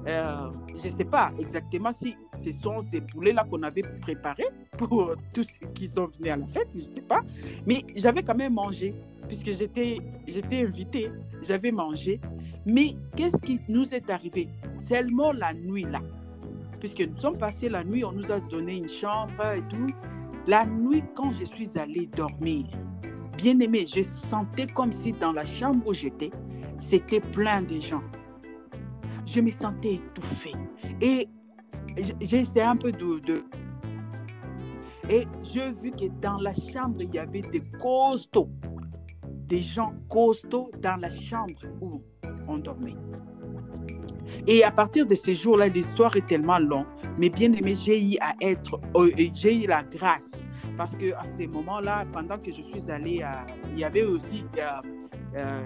[0.07, 4.49] euh, je ne sais pas exactement si ce sont ces poulets-là qu'on avait préparés
[4.79, 7.23] pour tous ceux qui sont venus à la fête, je ne sais pas.
[7.67, 8.95] Mais j'avais quand même mangé,
[9.27, 9.99] puisque j'étais,
[10.53, 11.11] invitée,
[11.43, 12.21] j'avais mangé.
[12.65, 14.49] Mais qu'est-ce qui nous est arrivé?
[14.73, 16.01] Seulement la nuit là
[16.85, 19.87] puisque nous sommes passés la nuit, on nous a donné une chambre et tout.
[20.47, 22.67] La nuit, quand je suis allée dormir,
[23.39, 26.31] bien aimé, je sentais comme si dans la chambre où j'étais,
[26.79, 28.03] c'était plein de gens.
[29.25, 30.53] Je me sentais étouffée.
[31.01, 31.27] Et
[32.21, 33.43] essayé un peu de, de
[35.09, 38.51] et j'ai vu que dans la chambre, il y avait des costauds,
[39.49, 42.03] des gens costauds dans la chambre où
[42.47, 42.97] on dormait.
[44.47, 46.87] Et à partir de ces jours-là, l'histoire est tellement longue.
[47.19, 50.47] Mais bien aimé, j'ai eu à être, euh, j'ai eu la grâce.
[50.77, 53.23] Parce que à ces moments-là, pendant que je suis allée,
[53.73, 54.81] il y avait aussi, euh,
[55.37, 55.63] euh,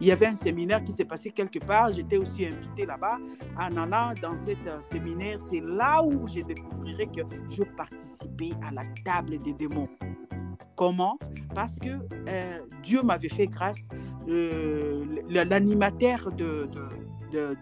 [0.00, 1.90] il y avait un séminaire qui s'est passé quelque part.
[1.90, 3.18] J'étais aussi invitée là-bas.
[3.58, 8.82] En allant dans ce séminaire, c'est là où je découvrirai que je participais à la
[9.04, 9.88] table des démons.
[10.76, 11.18] Comment?
[11.54, 11.98] Parce que
[12.82, 13.84] Dieu m'avait fait grâce.
[14.28, 16.68] L'animateur de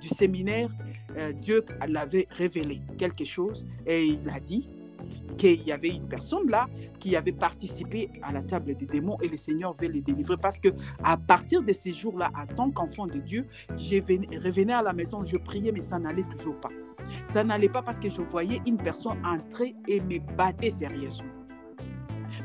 [0.00, 0.68] du séminaire,
[1.16, 4.66] euh, Dieu l'avait révélé quelque chose et il a dit
[5.38, 6.68] qu'il y avait une personne là
[6.98, 10.58] qui avait participé à la table des démons et le Seigneur veut les délivrer parce
[10.58, 10.68] que
[11.02, 13.46] à partir de ces jours-là, en tant qu'enfant de Dieu,
[13.76, 13.96] je
[14.38, 16.70] revenais à la maison, je priais, mais ça n'allait toujours pas.
[17.24, 21.39] Ça n'allait pas parce que je voyais une personne entrer et me battre sérieusement.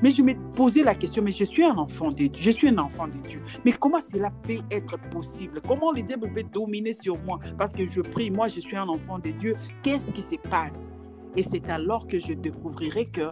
[0.02, 2.70] Mais je me posais la question, mais je suis un enfant de Dieu, je suis
[2.70, 3.42] un enfant de Dieu.
[3.64, 5.62] Mais comment cela peut être possible?
[5.68, 7.40] Comment le diable peut dominer sur moi?
[7.58, 9.54] Parce que je prie, moi je suis un enfant de Dieu.
[9.84, 10.94] Qu'est-ce qui se passe?
[11.36, 13.32] Et c'est alors que je découvrirai que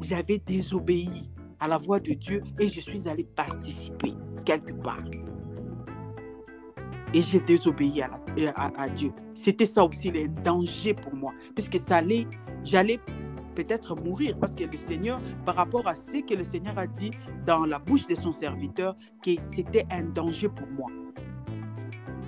[0.00, 4.14] j'avais désobéi à la voix de Dieu et je suis allé participer
[4.44, 5.04] quelque part.
[7.14, 9.12] Et j'ai désobéi à, Dieu.
[9.34, 12.26] C'était ça aussi le danger pour moi, puisque ça allait,
[12.62, 13.00] j'allais
[13.58, 17.10] peut-être mourir parce que le Seigneur, par rapport à ce que le Seigneur a dit
[17.44, 20.88] dans la bouche de son serviteur, que c'était un danger pour moi.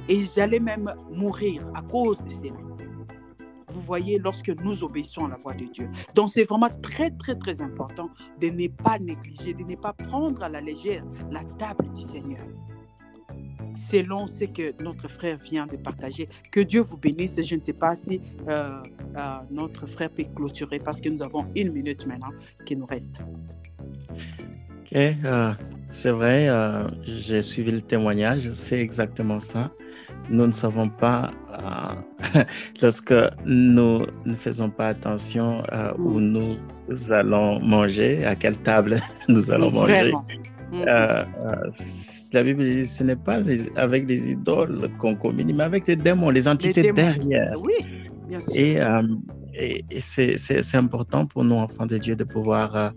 [0.09, 2.59] Et j'allais même mourir à cause de cela.
[3.69, 5.89] Vous voyez, lorsque nous obéissons à la voix de Dieu.
[6.17, 8.11] Donc, c'est vraiment très, très, très important
[8.41, 12.43] de ne pas négliger, de ne pas prendre à la légère la table du Seigneur
[13.77, 16.29] selon ce que notre frère vient de partager.
[16.51, 17.41] Que Dieu vous bénisse.
[17.43, 18.83] Je ne sais pas si euh,
[19.17, 22.33] euh, notre frère peut clôturer parce que nous avons une minute maintenant
[22.65, 23.23] qui nous reste.
[24.81, 25.53] Ok, euh,
[25.91, 26.49] c'est vrai,
[27.05, 29.71] j'ai suivi le témoignage, c'est exactement ça.
[30.31, 31.31] nous ne savons pas,
[32.83, 33.15] lorsque
[33.45, 36.33] nous ne faisons pas attention euh, où mm.
[36.89, 40.13] nous allons manger, à quelle table nous allons manger.
[40.73, 40.85] Mm.
[40.89, 41.25] Euh,
[42.33, 43.41] la Bible dit ce n'est pas
[43.77, 47.55] avec les idoles qu'on commune, mais avec les démons, les entités derrière.
[47.61, 47.75] Oui,
[48.29, 48.57] bien sûr.
[48.57, 48.79] Et,
[49.55, 52.93] et, et c'est important pour nous, enfants de Dieu, de pouvoir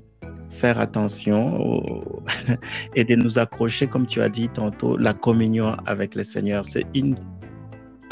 [0.53, 2.03] faire attention
[2.95, 6.63] et de nous accrocher, comme tu as dit tantôt, la communion avec le Seigneur.
[6.63, 7.15] C'est une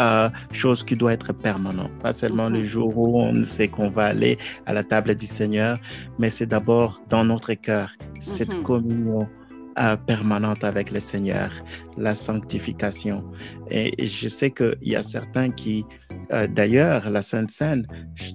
[0.02, 4.06] euh, chose qui doit être permanente, pas seulement le jour où on sait qu'on va
[4.06, 5.80] aller à la table du Seigneur,
[6.18, 8.64] mais c'est d'abord dans notre cœur, cette mhm.
[8.64, 9.28] communion
[9.80, 11.50] euh, permanente avec le Seigneur,
[11.98, 13.24] la sanctification.
[13.70, 15.86] Et, je sais qu'il y a certains qui,
[16.34, 17.88] euh, d'ailleurs, la Sainte Seine,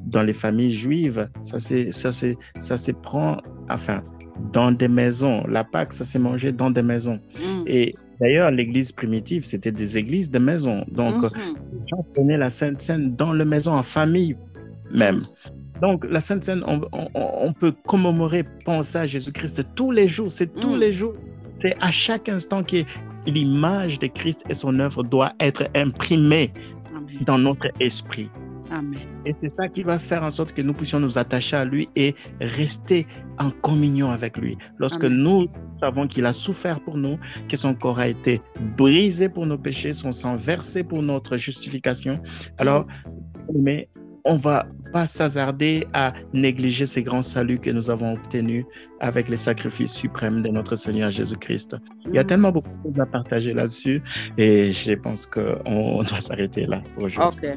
[0.06, 3.36] dans les familles juives, ça se prend,
[3.68, 4.02] enfin,
[4.52, 5.44] dans des maisons.
[5.46, 7.20] La Pâque, ça s'est mangé dans des maisons.
[7.38, 7.64] Mm.
[7.66, 10.84] Et d'ailleurs, l'église primitive, c'était des églises de maisons.
[10.88, 11.54] Donc, mm-hmm.
[11.72, 14.36] les gens prenaient la Sainte Seine dans les maisons, en famille
[14.92, 15.26] même.
[15.82, 20.32] Donc, la Sainte Seine, on, peut commémorer, penser à Jésus-Christ tous les jours.
[20.32, 20.80] C'est tous mm.
[20.80, 21.14] les jours.
[21.54, 22.84] C'est à chaque instant que
[23.26, 26.52] l'image de Christ et son œuvre doit être imprimée
[27.22, 28.30] dans notre esprit.
[28.70, 28.98] Amen.
[29.24, 31.88] Et c'est ça qui va faire en sorte que nous puissions nous attacher à lui
[31.94, 33.06] et rester
[33.38, 34.58] en communion avec lui.
[34.78, 37.18] Lorsque nous savons qu'il a souffert pour nous,
[37.48, 38.40] que son corps a été
[38.76, 42.20] brisé pour nos péchés, son sang versé pour notre justification,
[42.58, 42.86] alors,
[43.54, 43.88] mais
[44.26, 48.64] on va pas s'hasarder à négliger ces grands saluts que nous avons obtenus
[49.00, 51.76] avec les sacrifices suprêmes de notre Seigneur Jésus-Christ.
[52.06, 52.26] Il y a mm.
[52.26, 54.02] tellement beaucoup de choses à partager là-dessus
[54.36, 57.50] et je pense qu'on doit s'arrêter là pour aujourd'hui.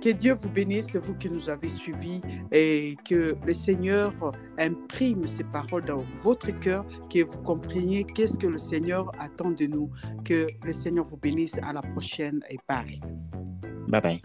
[0.00, 2.20] Que Dieu vous bénisse, vous qui nous avez suivis,
[2.52, 4.12] et que le Seigneur
[4.58, 9.64] imprime ces paroles dans votre cœur, que vous compreniez qu'est-ce que le Seigneur attend de
[9.64, 9.90] nous.
[10.22, 11.54] Que le Seigneur vous bénisse.
[11.62, 13.00] À la prochaine et bye.
[13.88, 14.20] Bye bye.